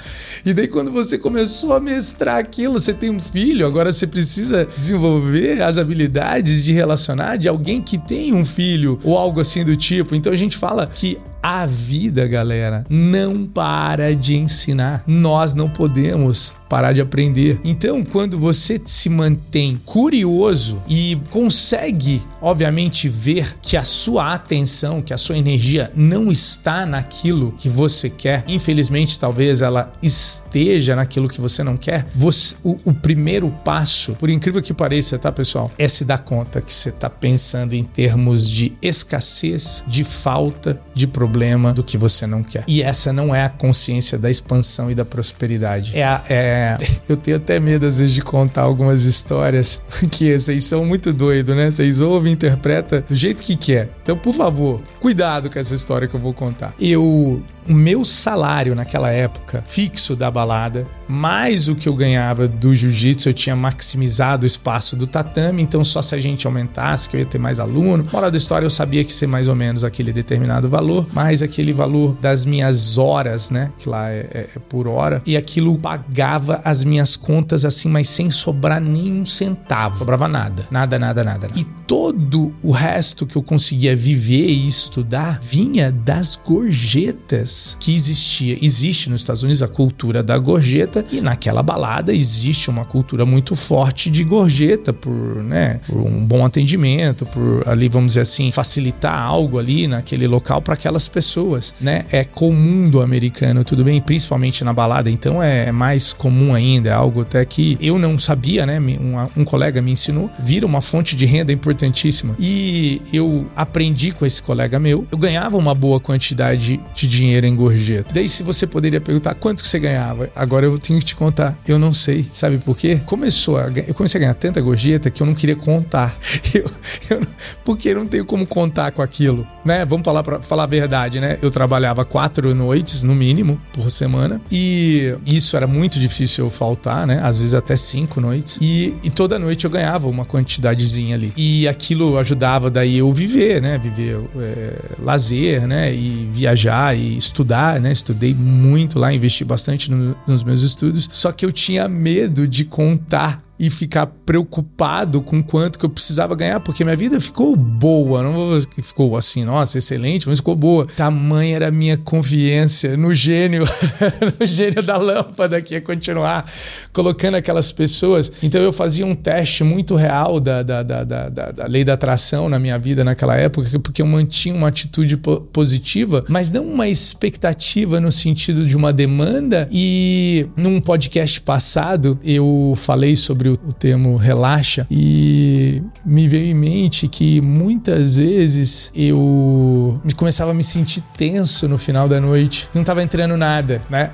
E 0.46 0.54
daí 0.54 0.68
quando 0.68 0.92
você 0.92 1.18
começou 1.18 1.74
a 1.74 1.80
mestrar 1.80 2.38
aquilo, 2.38 2.80
você 2.80 2.94
tem 2.94 3.10
um 3.10 3.20
filho, 3.20 3.66
agora 3.66 3.92
você 3.92 4.06
precisa 4.06 4.68
desenvolver 4.78 5.47
as 5.54 5.78
habilidades 5.78 6.64
de 6.64 6.74
relacionar 6.74 7.38
de 7.38 7.48
alguém 7.48 7.82
que 7.82 7.98
tem 7.98 8.34
um 8.34 8.46
filho 8.46 9.00
ou 9.04 9.18
algo 9.18 9.40
assim 9.40 9.64
do 9.64 9.76
tipo. 9.76 10.16
Então 10.16 10.32
a 10.32 10.36
gente 10.36 10.58
fala 10.58 10.88
que 10.88 11.18
a 11.42 11.66
vida, 11.66 12.28
galera, 12.28 12.84
não 12.90 13.46
para 13.46 14.16
de 14.16 14.36
ensinar. 14.36 15.04
Nós 15.08 15.54
não 15.54 15.70
podemos 15.70 16.54
parar 16.68 16.94
de 16.94 17.02
aprender. 17.02 17.60
Então, 17.64 18.04
quando 18.04 18.38
você 18.38 18.80
se 18.84 19.10
mantém 19.10 19.80
curioso 19.86 20.82
e 20.88 21.20
consegue, 21.30 22.22
obviamente, 22.42 23.10
ver 23.10 23.58
que 23.62 23.78
a 23.78 23.84
sua 23.84 24.34
atenção, 24.34 25.02
que 25.02 25.14
a 25.14 25.18
sua 25.18 25.38
energia 25.38 25.92
não 25.96 26.32
está 26.32 26.86
naquilo 26.86 27.54
que 27.58 27.70
você 27.70 28.10
quer, 28.10 28.44
infelizmente, 28.48 29.20
talvez 29.20 29.62
ela 29.62 29.92
esteja 30.02 30.96
naquilo 30.96 31.28
que 31.28 31.42
você 31.42 31.64
não 31.64 31.78
quer, 31.78 32.06
você, 32.16 32.56
o, 32.64 32.78
o 32.86 32.94
primeiro 32.94 33.50
passo, 33.64 34.14
por 34.14 34.30
incrível 34.30 34.62
que 34.62 34.74
pareça, 34.74 35.18
tá, 35.18 35.32
pessoal, 35.32 35.72
é 35.78 35.88
se 35.88 36.06
dar 36.06 36.20
conta 36.20 36.62
que 36.62 36.74
você 36.74 36.90
está 36.90 37.10
pensando 37.10 37.74
em 37.74 37.84
termos 37.84 38.50
de 38.50 38.74
escassez, 38.82 39.84
de 39.88 40.04
falta, 40.04 40.80
de 40.94 41.08
problema 41.08 41.74
do 41.74 41.84
que 41.84 41.98
você 41.98 42.28
não 42.28 42.44
quer. 42.44 42.64
E 42.68 42.82
essa 42.82 43.14
não 43.14 43.34
é 43.34 43.44
a 43.44 43.50
consciência 43.50 44.18
da 44.18 44.30
expansão 44.30 44.92
e 44.92 44.96
da 44.96 45.06
prosperidade. 45.06 45.98
É, 45.98 46.04
a, 46.04 46.24
é 46.30 46.57
é, 46.58 46.78
eu 47.08 47.16
tenho 47.16 47.38
até 47.38 47.60
medo 47.60 47.86
às 47.86 48.00
vezes 48.00 48.14
de 48.14 48.22
contar 48.22 48.64
algumas 48.64 49.04
histórias 49.04 49.80
que 50.10 50.38
vocês 50.38 50.64
são 50.64 50.84
muito 50.84 51.14
doidos, 51.14 51.56
né? 51.56 51.70
Vocês 51.70 52.02
ouvem 52.02 52.34
interpretam 52.34 53.04
do 53.08 53.16
jeito 53.16 53.44
que 53.44 53.56
quer. 53.56 53.90
Então, 54.02 54.18
por 54.18 54.34
favor, 54.34 54.82
cuidado 55.00 55.50
com 55.50 55.60
essa 55.60 55.76
história 55.76 56.08
que 56.08 56.16
eu 56.16 56.20
vou 56.20 56.34
contar. 56.34 56.74
Eu 56.80 57.44
o 57.68 57.74
meu 57.74 58.06
salário 58.06 58.76
naquela 58.76 59.12
época, 59.12 59.64
fixo 59.68 60.16
da 60.16 60.30
balada, 60.30 60.88
mais 61.08 61.68
o 61.68 61.76
que 61.76 61.88
eu 61.88 61.96
ganhava 61.96 62.48
do 62.48 62.76
jiu-jitsu, 62.76 63.30
eu 63.30 63.34
tinha 63.34 63.56
maximizado 63.56 64.44
o 64.44 64.48
espaço 64.48 64.96
do 64.96 65.08
tatame, 65.08 65.62
então 65.62 65.84
só 65.84 66.02
se 66.02 66.14
a 66.16 66.20
gente 66.20 66.46
aumentasse, 66.46 67.08
que 67.08 67.16
eu 67.16 67.20
ia 67.20 67.26
ter 67.26 67.38
mais 67.38 67.60
aluno. 67.60 68.06
Fora 68.06 68.30
da 68.30 68.38
história, 68.38 68.66
eu 68.66 68.70
sabia 68.70 69.04
que 69.04 69.14
ser 69.14 69.28
mais 69.28 69.48
ou 69.48 69.56
menos 69.56 69.84
aquele 69.84 70.12
determinado 70.12 70.70
valor, 70.70 71.08
mais 71.14 71.42
aquele 71.42 71.72
valor 71.72 72.16
das 72.22 72.46
minhas 72.46 72.98
horas, 72.98 73.50
né? 73.50 73.72
Que 73.78 73.88
lá 73.88 74.10
é, 74.10 74.28
é, 74.34 74.50
é 74.56 74.60
por 74.68 74.88
hora, 74.88 75.22
e 75.26 75.38
aquilo 75.38 75.78
pagava 75.78 76.62
as 76.64 76.84
minhas 76.84 77.16
contas 77.16 77.64
assim, 77.64 77.90
mas 77.90 78.10
sem 78.10 78.30
sobrar 78.30 78.82
nenhum 78.82 79.26
centavo. 79.26 80.00
Sobrava 80.00 80.28
nada. 80.28 80.68
Nada, 80.70 81.00
nada, 81.00 81.24
nada. 81.24 81.48
nada. 81.48 81.60
E 81.60 81.66
todo 81.88 82.54
o 82.62 82.72
resto 82.72 83.26
que 83.26 83.38
eu 83.38 83.42
conseguia 83.42 83.96
viver 83.96 84.46
e 84.46 84.68
estudar 84.68 85.40
vinha 85.42 85.90
das 85.90 86.38
gorjetas 86.46 87.78
que 87.80 87.96
existia. 87.96 88.58
Existe 88.62 89.10
nos 89.10 89.22
Estados 89.22 89.42
Unidos 89.42 89.64
a 89.64 89.68
cultura 89.70 90.22
da 90.22 90.38
gorjeta 90.38 91.06
e 91.12 91.22
naquela 91.22 91.64
balada 91.64 92.14
existe 92.14 92.70
uma 92.70 92.84
cultura 92.84 93.26
muito 93.26 93.56
forte 93.56 94.10
de 94.10 94.24
gorjeta 94.26 94.92
por, 94.92 95.42
né, 95.44 95.80
por 95.88 96.02
um 96.02 96.26
bom 96.26 96.46
atendimento, 96.46 97.26
por 97.26 97.66
ali 97.66 97.88
vamos 97.88 98.10
dizer 98.10 98.22
assim 98.22 98.52
facilitar 98.52 99.18
algo 99.18 99.58
ali 99.58 99.88
naquele 99.88 100.28
local 100.28 100.62
para 100.62 100.74
aquelas 100.74 101.08
pessoas, 101.08 101.74
né? 101.80 102.06
É 102.12 102.26
comum 102.26 102.90
do 102.90 103.02
americano, 103.02 103.64
tudo 103.64 103.84
bem, 103.84 104.02
principalmente 104.02 104.64
na 104.64 104.74
balada, 104.74 105.10
então 105.10 105.42
é 105.42 105.72
mais 105.72 106.12
comum 106.12 106.54
ainda, 106.54 106.90
é 106.90 106.94
algo 106.94 107.22
até 107.22 107.46
que 107.46 107.78
eu 107.80 107.98
não 107.98 108.20
sabia, 108.20 108.66
né? 108.66 108.78
Um, 108.80 109.42
um 109.42 109.46
colega 109.46 109.82
me 109.82 109.92
ensinou, 109.92 110.30
vira 110.40 110.66
uma 110.66 110.82
fonte 110.82 111.16
de 111.16 111.26
renda 111.26 111.54
importantíssima 111.78 112.36
e 112.40 113.02
eu 113.14 113.46
aprendi 113.56 114.12
com 114.12 114.26
esse 114.26 114.42
colega 114.42 114.80
meu. 114.80 115.08
Eu 115.12 115.18
ganhava 115.18 115.56
uma 115.58 115.76
boa 115.76 116.00
quantidade 116.00 116.80
de 116.96 117.08
dinheiro 117.08 117.46
em 117.46 117.56
gorjeta. 117.56 118.14
Daí 118.14 118.28
se 118.28 118.42
você 118.42 118.66
poderia 118.66 119.00
perguntar 119.00 119.36
quanto 119.36 119.62
que 119.62 119.70
você 119.70 119.80
ganhava, 119.80 120.30
agora 120.36 120.66
eu 120.66 120.78
tenho 120.80 121.00
que 121.00 121.06
te 121.06 121.16
contar. 121.16 121.58
Eu 121.68 121.78
não 121.78 121.94
sei. 121.94 122.28
Sabe 122.32 122.58
por 122.58 122.76
quê? 122.76 123.00
Começou 123.06 123.58
a, 123.58 123.72
eu 123.88 123.94
comecei 123.94 124.20
a 124.20 124.22
ganhar 124.22 124.34
tanta 124.34 124.60
gorjeta 124.60 125.12
que 125.12 125.22
eu 125.22 125.28
não 125.28 125.36
queria 125.36 125.56
contar. 125.56 126.18
Eu, 126.54 126.72
eu, 127.10 127.22
porque 127.64 127.90
eu 127.90 127.96
não 127.96 128.08
tenho 128.08 128.26
como 128.26 128.48
contar 128.48 128.92
com 128.92 129.02
aquilo, 129.02 129.46
né? 129.66 129.86
Vamos 129.86 130.06
falar 130.06 130.24
para 130.24 130.42
falar 130.42 130.64
a 130.64 130.68
verdade, 130.68 131.20
né? 131.20 131.38
Eu 131.42 131.52
trabalhava 131.52 132.06
quatro 132.06 132.56
noites 132.56 133.04
no 133.04 133.14
mínimo 133.14 133.62
por 133.74 133.92
semana 133.92 134.42
e 134.52 135.14
isso 135.26 135.56
era 135.58 135.68
muito 135.68 136.00
difícil 136.00 136.46
eu 136.46 136.50
faltar, 136.50 137.06
né? 137.06 137.20
Às 137.22 137.40
vezes 137.40 137.54
até 137.54 137.76
cinco 137.76 138.22
noites 138.22 138.58
e, 138.62 138.96
e 139.04 139.10
toda 139.10 139.38
noite 139.38 139.66
eu 139.66 139.70
ganhava 139.70 140.08
uma 140.08 140.26
quantidadezinha 140.26 141.16
ali 141.16 141.34
e 141.36 141.67
aquilo 141.68 142.18
ajudava 142.18 142.70
daí 142.70 142.98
eu 142.98 143.12
viver, 143.14 143.62
né? 143.62 143.78
Viver 143.78 144.20
é, 144.38 144.74
lazer, 145.00 145.68
né? 145.68 145.94
E 145.94 146.30
viajar 146.32 146.96
e 146.98 147.18
estudar 147.18 147.48
estudar, 147.48 147.80
né? 147.80 147.92
Estudei 147.92 148.34
muito 148.34 149.00
lá, 149.00 149.14
investi 149.14 149.44
bastante 149.44 149.90
no, 149.90 150.16
nos 150.28 150.44
meus 150.44 150.62
estudos. 150.62 151.08
Só 151.12 151.32
que 151.32 151.46
eu 151.46 151.52
tinha 151.52 151.88
medo 151.88 152.48
de 152.48 152.66
contar 152.66 153.42
e 153.60 153.70
ficar 153.70 154.06
preocupado 154.06 155.22
com 155.22 155.42
quanto 155.42 155.80
que 155.80 155.86
eu 155.86 155.90
precisava 155.90 156.36
ganhar, 156.36 156.60
porque 156.60 156.84
minha 156.84 156.96
vida 156.96 157.20
ficou 157.20 157.56
boa, 157.56 158.22
não 158.22 158.60
ficou 158.84 159.18
assim, 159.18 159.44
nossa, 159.44 159.78
excelente, 159.78 160.28
mas 160.28 160.40
ficou 160.40 160.56
boa. 160.56 160.86
Tamanha 160.86 161.56
era 161.56 161.68
a 161.70 161.72
minha 161.72 161.98
confiança 161.98 162.96
no 162.96 163.14
gênio, 163.16 163.64
no 164.40 164.46
gênio 164.46 164.84
da 164.84 164.98
lâmpada 164.98 165.62
que 165.62 165.74
ia 165.74 165.82
continuar 165.82 166.46
colocando 166.94 167.36
aquelas 167.36 167.72
pessoas. 167.72 168.32
Então 168.44 168.62
eu 168.62 168.72
fazia 168.72 169.06
um 169.06 169.16
teste 169.16 169.64
muito 169.64 169.96
real 169.96 170.40
da, 170.40 170.62
da, 170.62 170.84
da, 170.84 171.04
da, 171.04 171.30
da 171.30 171.68
lei 171.68 171.84
da 171.84 171.94
atração 171.94 172.48
na 172.50 172.60
minha 172.60 172.78
vida 172.78 173.04
naquela 173.04 173.36
época, 173.36 173.80
porque 173.80 174.02
eu 174.02 174.06
mantinha 174.06 174.54
uma 174.54 174.68
atitude 174.68 175.18
positiva, 175.52 176.24
mas 176.30 176.52
não 176.52 176.66
uma 176.66 176.88
expectativa 176.88 178.00
no 178.00 178.12
sentido 178.12 178.66
de 178.66 178.76
uma 178.78 178.94
demanda. 178.94 179.68
E 179.72 180.48
num 180.56 180.80
podcast 180.80 181.42
passado 181.42 182.20
eu 182.24 182.74
falei 182.76 183.16
sobre 183.16 183.47
sobre 183.48 183.70
o, 183.70 183.74
termo 183.74 184.16
relaxa 184.16 184.86
e 184.90 185.82
me 186.04 186.28
veio 186.28 186.48
em 186.48 186.54
mente 186.54 187.08
que 187.08 187.40
muitas 187.42 188.16
vezes 188.16 188.92
eu 188.96 190.02
começava 190.16 190.52
a 190.52 190.54
me 190.54 190.64
sentir 190.64 191.02
tenso 191.16 191.68
no 191.68 191.78
final 191.78 192.10
da 192.10 192.20
noite. 192.20 192.68
Não 192.74 192.84
tava 192.84 193.04
entrando 193.04 193.38
nada, 193.38 193.82
né? 193.90 194.12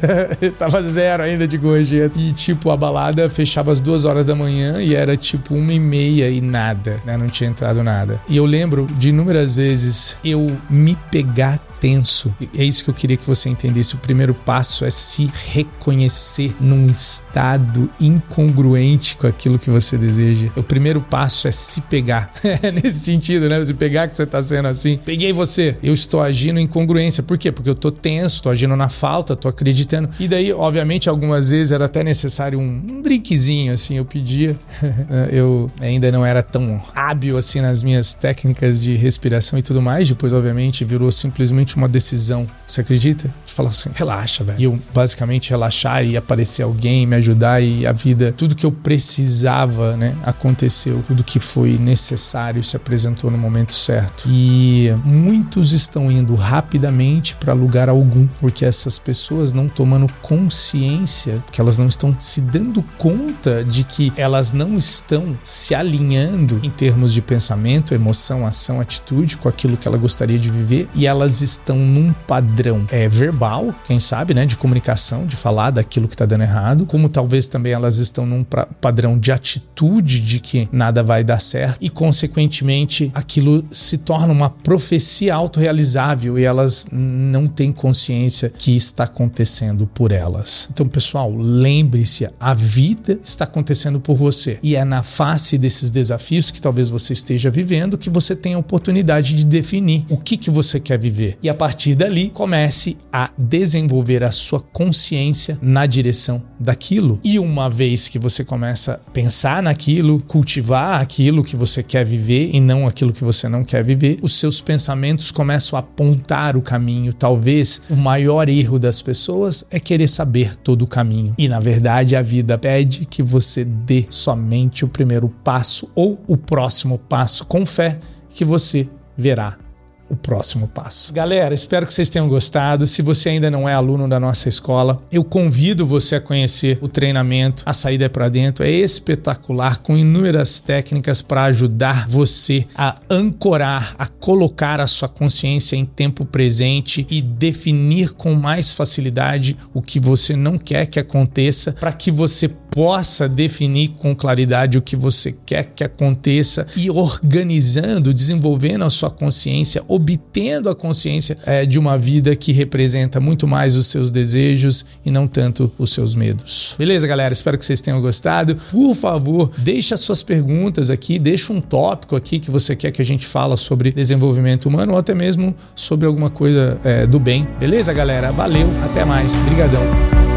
tava 0.58 0.82
zero 0.82 1.22
ainda 1.22 1.46
de 1.46 1.58
gorjeta. 1.58 2.18
E 2.18 2.32
tipo, 2.32 2.70
a 2.70 2.76
balada 2.76 3.28
fechava 3.28 3.72
às 3.72 3.80
duas 3.80 4.04
horas 4.04 4.24
da 4.24 4.34
manhã 4.34 4.80
e 4.80 4.94
era 4.94 5.16
tipo 5.16 5.54
uma 5.54 5.72
e 5.72 5.80
meia 5.80 6.30
e 6.30 6.40
nada, 6.40 7.00
né? 7.04 7.16
Não 7.16 7.26
tinha 7.26 7.50
entrado 7.50 7.82
nada. 7.82 8.20
E 8.28 8.36
eu 8.36 8.46
lembro 8.46 8.86
de 8.98 9.08
inúmeras 9.08 9.56
vezes 9.56 10.16
eu 10.24 10.46
me 10.68 10.96
pegar 11.10 11.60
tenso. 11.80 12.34
É 12.56 12.62
isso 12.62 12.84
que 12.84 12.90
eu 12.90 12.94
queria 12.94 13.16
que 13.16 13.26
você 13.26 13.48
entendesse. 13.48 13.94
O 13.94 13.98
primeiro 13.98 14.34
passo 14.34 14.84
é 14.84 14.90
se 14.90 15.30
reconhecer 15.52 16.54
num 16.60 16.86
estado 16.86 17.90
incongruente 17.98 19.16
com 19.16 19.26
aquilo 19.26 19.58
que 19.58 19.70
você 19.70 19.96
deseja. 19.96 20.48
O 20.54 20.62
primeiro 20.62 21.00
passo 21.00 21.48
é 21.48 21.52
se 21.52 21.80
pegar. 21.80 22.30
Nesse 22.74 23.00
sentido, 23.00 23.48
né? 23.48 23.58
Você 23.58 23.72
pegar 23.72 24.08
que 24.08 24.16
você 24.16 24.26
tá 24.26 24.42
sendo 24.42 24.68
assim. 24.68 25.00
Peguei 25.04 25.32
você. 25.32 25.76
Eu 25.82 25.94
estou 25.94 26.20
agindo 26.20 26.60
em 26.60 26.66
congruência. 26.66 27.22
Por 27.22 27.38
quê? 27.38 27.50
Porque 27.50 27.70
eu 27.70 27.74
tô 27.74 27.90
tenso, 27.90 28.42
tô 28.42 28.50
agindo 28.50 28.76
na 28.76 28.88
falta, 28.88 29.34
tô 29.34 29.48
acreditando. 29.48 30.10
E 30.20 30.28
daí, 30.28 30.52
obviamente, 30.52 31.08
algumas 31.08 31.48
vezes 31.48 31.72
era 31.72 31.86
até 31.86 32.04
necessário 32.04 32.58
um, 32.58 32.82
um 32.90 33.02
drinkzinho, 33.02 33.72
assim, 33.72 33.96
eu 33.96 34.04
pedia. 34.04 34.56
eu 35.32 35.70
ainda 35.80 36.12
não 36.12 36.24
era 36.24 36.42
tão 36.42 36.82
hábil 36.94 37.38
assim 37.38 37.60
nas 37.60 37.82
minhas 37.82 38.14
técnicas 38.14 38.82
de 38.82 38.94
respiração 38.94 39.58
e 39.58 39.62
tudo 39.62 39.80
mais. 39.80 40.08
Depois, 40.08 40.32
obviamente, 40.32 40.84
virou 40.84 41.10
simplesmente 41.10 41.69
uma 41.76 41.88
decisão. 41.88 42.46
Você 42.66 42.80
acredita? 42.80 43.32
Falar 43.54 43.70
assim, 43.70 43.90
relaxa, 43.94 44.44
velho. 44.44 44.60
E 44.60 44.64
eu 44.64 44.78
basicamente 44.94 45.50
relaxar 45.50 46.04
e 46.04 46.16
aparecer 46.16 46.62
alguém, 46.62 47.06
me 47.06 47.16
ajudar 47.16 47.60
e 47.60 47.86
a 47.86 47.92
vida, 47.92 48.32
tudo 48.36 48.54
que 48.54 48.66
eu 48.66 48.72
precisava, 48.72 49.96
né, 49.96 50.14
aconteceu. 50.22 51.02
Tudo 51.06 51.24
que 51.24 51.40
foi 51.40 51.78
necessário 51.78 52.62
se 52.62 52.76
apresentou 52.76 53.30
no 53.30 53.38
momento 53.38 53.72
certo. 53.72 54.24
E 54.28 54.92
muitos 55.04 55.72
estão 55.72 56.10
indo 56.10 56.34
rapidamente 56.34 57.34
para 57.36 57.52
lugar 57.52 57.88
algum, 57.88 58.26
porque 58.40 58.64
essas 58.64 58.98
pessoas 58.98 59.52
não 59.52 59.68
tomando 59.68 60.06
consciência, 60.22 61.42
que 61.50 61.60
elas 61.60 61.78
não 61.78 61.86
estão 61.86 62.16
se 62.18 62.40
dando 62.40 62.82
conta 62.98 63.64
de 63.64 63.84
que 63.84 64.12
elas 64.16 64.52
não 64.52 64.76
estão 64.76 65.36
se 65.44 65.74
alinhando 65.74 66.60
em 66.62 66.70
termos 66.70 67.12
de 67.12 67.22
pensamento, 67.22 67.94
emoção, 67.94 68.46
ação, 68.46 68.80
atitude 68.80 69.36
com 69.36 69.48
aquilo 69.48 69.76
que 69.76 69.86
ela 69.86 69.96
gostaria 69.96 70.38
de 70.38 70.50
viver 70.50 70.88
e 70.94 71.06
elas 71.06 71.42
estão 71.42 71.76
num 71.76 72.12
padrão 72.26 72.84
é, 72.90 73.08
verbal, 73.08 73.39
quem 73.86 73.98
sabe, 73.98 74.34
né, 74.34 74.46
de 74.46 74.56
comunicação, 74.56 75.26
de 75.26 75.36
falar 75.36 75.70
daquilo 75.70 76.08
que 76.08 76.14
está 76.14 76.26
dando 76.26 76.42
errado, 76.42 76.86
como 76.86 77.08
talvez 77.08 77.48
também 77.48 77.72
elas 77.72 77.98
estão 77.98 78.26
num 78.26 78.44
padrão 78.80 79.18
de 79.18 79.32
atitude 79.32 80.20
de 80.20 80.40
que 80.40 80.68
nada 80.72 81.02
vai 81.02 81.24
dar 81.24 81.40
certo 81.40 81.78
e 81.80 81.88
consequentemente 81.88 83.10
aquilo 83.14 83.64
se 83.70 83.98
torna 83.98 84.32
uma 84.32 84.50
profecia 84.50 85.34
autorrealizável 85.34 86.38
e 86.38 86.44
elas 86.44 86.86
não 86.90 87.46
têm 87.46 87.72
consciência 87.72 88.50
que 88.50 88.76
está 88.76 89.04
acontecendo 89.04 89.86
por 89.86 90.12
elas. 90.12 90.68
Então, 90.72 90.86
pessoal, 90.86 91.34
lembre-se, 91.34 92.28
a 92.38 92.54
vida 92.54 93.18
está 93.22 93.44
acontecendo 93.44 94.00
por 94.00 94.16
você 94.16 94.58
e 94.62 94.76
é 94.76 94.84
na 94.84 95.02
face 95.02 95.56
desses 95.56 95.90
desafios 95.90 96.50
que 96.50 96.60
talvez 96.60 96.90
você 96.90 97.12
esteja 97.12 97.50
vivendo 97.50 97.98
que 97.98 98.10
você 98.10 98.34
tem 98.34 98.54
a 98.54 98.58
oportunidade 98.58 99.34
de 99.34 99.44
definir 99.44 100.04
o 100.08 100.16
que 100.16 100.36
que 100.36 100.50
você 100.50 100.78
quer 100.80 100.98
viver. 100.98 101.38
E 101.42 101.48
a 101.48 101.54
partir 101.54 101.94
dali, 101.94 102.30
comece 102.30 102.96
desenvolver 103.36 104.22
a 104.22 104.32
sua 104.32 104.60
consciência 104.60 105.58
na 105.62 105.86
direção 105.86 106.42
daquilo. 106.58 107.20
E 107.24 107.38
uma 107.38 107.68
vez 107.68 108.08
que 108.08 108.18
você 108.18 108.44
começa 108.44 108.94
a 108.94 109.10
pensar 109.10 109.62
naquilo, 109.62 110.20
cultivar 110.20 111.00
aquilo 111.00 111.44
que 111.44 111.56
você 111.56 111.82
quer 111.82 112.04
viver 112.04 112.50
e 112.52 112.60
não 112.60 112.86
aquilo 112.86 113.12
que 113.12 113.24
você 113.24 113.48
não 113.48 113.64
quer 113.64 113.82
viver, 113.84 114.18
os 114.22 114.38
seus 114.38 114.60
pensamentos 114.60 115.30
começam 115.30 115.76
a 115.76 115.80
apontar 115.80 116.56
o 116.56 116.62
caminho. 116.62 117.12
Talvez 117.12 117.80
o 117.88 117.96
maior 117.96 118.48
erro 118.48 118.78
das 118.78 119.02
pessoas 119.02 119.64
é 119.70 119.80
querer 119.80 120.08
saber 120.08 120.56
todo 120.56 120.82
o 120.82 120.86
caminho. 120.86 121.34
E 121.38 121.48
na 121.48 121.60
verdade, 121.60 122.16
a 122.16 122.22
vida 122.22 122.58
pede 122.58 123.06
que 123.06 123.22
você 123.22 123.64
dê 123.64 124.06
somente 124.10 124.84
o 124.84 124.88
primeiro 124.88 125.28
passo 125.42 125.88
ou 125.94 126.22
o 126.26 126.36
próximo 126.36 126.98
passo 126.98 127.44
com 127.46 127.64
fé 127.64 127.98
que 128.28 128.44
você 128.44 128.88
verá 129.16 129.69
o 130.10 130.16
próximo 130.16 130.66
passo. 130.66 131.12
Galera, 131.12 131.54
espero 131.54 131.86
que 131.86 131.94
vocês 131.94 132.10
tenham 132.10 132.28
gostado. 132.28 132.86
Se 132.86 133.00
você 133.00 133.28
ainda 133.28 133.50
não 133.50 133.68
é 133.68 133.72
aluno 133.72 134.08
da 134.08 134.18
nossa 134.18 134.48
escola, 134.48 135.00
eu 135.10 135.22
convido 135.22 135.86
você 135.86 136.16
a 136.16 136.20
conhecer 136.20 136.78
o 136.80 136.88
treinamento 136.88 137.62
A 137.64 137.72
Saída 137.72 138.06
é 138.06 138.08
para 138.08 138.28
Dentro. 138.28 138.64
É 138.64 138.70
espetacular, 138.70 139.78
com 139.78 139.96
inúmeras 139.96 140.58
técnicas 140.58 141.22
para 141.22 141.44
ajudar 141.44 142.08
você 142.08 142.66
a 142.76 142.96
ancorar, 143.08 143.94
a 143.96 144.06
colocar 144.06 144.80
a 144.80 144.86
sua 144.88 145.08
consciência 145.08 145.76
em 145.76 145.84
tempo 145.84 146.24
presente 146.24 147.06
e 147.08 147.22
definir 147.22 148.10
com 148.12 148.34
mais 148.34 148.72
facilidade 148.72 149.56
o 149.72 149.80
que 149.80 150.00
você 150.00 150.34
não 150.34 150.58
quer 150.58 150.86
que 150.86 150.98
aconteça 150.98 151.72
para 151.72 151.92
que 151.92 152.10
você 152.10 152.48
possa 152.70 153.28
definir 153.28 153.88
com 153.98 154.14
claridade 154.14 154.78
o 154.78 154.82
que 154.82 154.96
você 154.96 155.34
quer 155.44 155.64
que 155.74 155.82
aconteça 155.82 156.66
e 156.76 156.90
organizando, 156.90 158.14
desenvolvendo 158.14 158.84
a 158.84 158.90
sua 158.90 159.10
consciência, 159.10 159.82
obtendo 159.88 160.68
a 160.68 160.74
consciência 160.74 161.36
é, 161.44 161.66
de 161.66 161.78
uma 161.78 161.98
vida 161.98 162.34
que 162.36 162.52
representa 162.52 163.20
muito 163.20 163.46
mais 163.46 163.76
os 163.76 163.86
seus 163.86 164.10
desejos 164.10 164.84
e 165.04 165.10
não 165.10 165.26
tanto 165.26 165.72
os 165.78 165.92
seus 165.92 166.14
medos. 166.14 166.74
Beleza, 166.78 167.06
galera? 167.06 167.32
Espero 167.32 167.58
que 167.58 167.64
vocês 167.64 167.80
tenham 167.80 168.00
gostado. 168.00 168.56
Por 168.70 168.94
favor, 168.94 169.50
deixe 169.58 169.92
as 169.92 170.00
suas 170.00 170.22
perguntas 170.22 170.90
aqui, 170.90 171.18
deixe 171.18 171.52
um 171.52 171.60
tópico 171.60 172.16
aqui 172.16 172.38
que 172.38 172.50
você 172.50 172.76
quer 172.76 172.90
que 172.90 173.02
a 173.02 173.04
gente 173.04 173.26
fala 173.26 173.56
sobre 173.56 173.92
desenvolvimento 173.92 174.66
humano 174.66 174.92
ou 174.92 174.98
até 174.98 175.14
mesmo 175.14 175.54
sobre 175.74 176.06
alguma 176.06 176.30
coisa 176.30 176.80
é, 176.84 177.06
do 177.06 177.18
bem. 177.18 177.46
Beleza, 177.58 177.92
galera? 177.92 178.30
Valeu, 178.32 178.68
até 178.84 179.04
mais. 179.04 179.36
Obrigadão. 179.38 180.29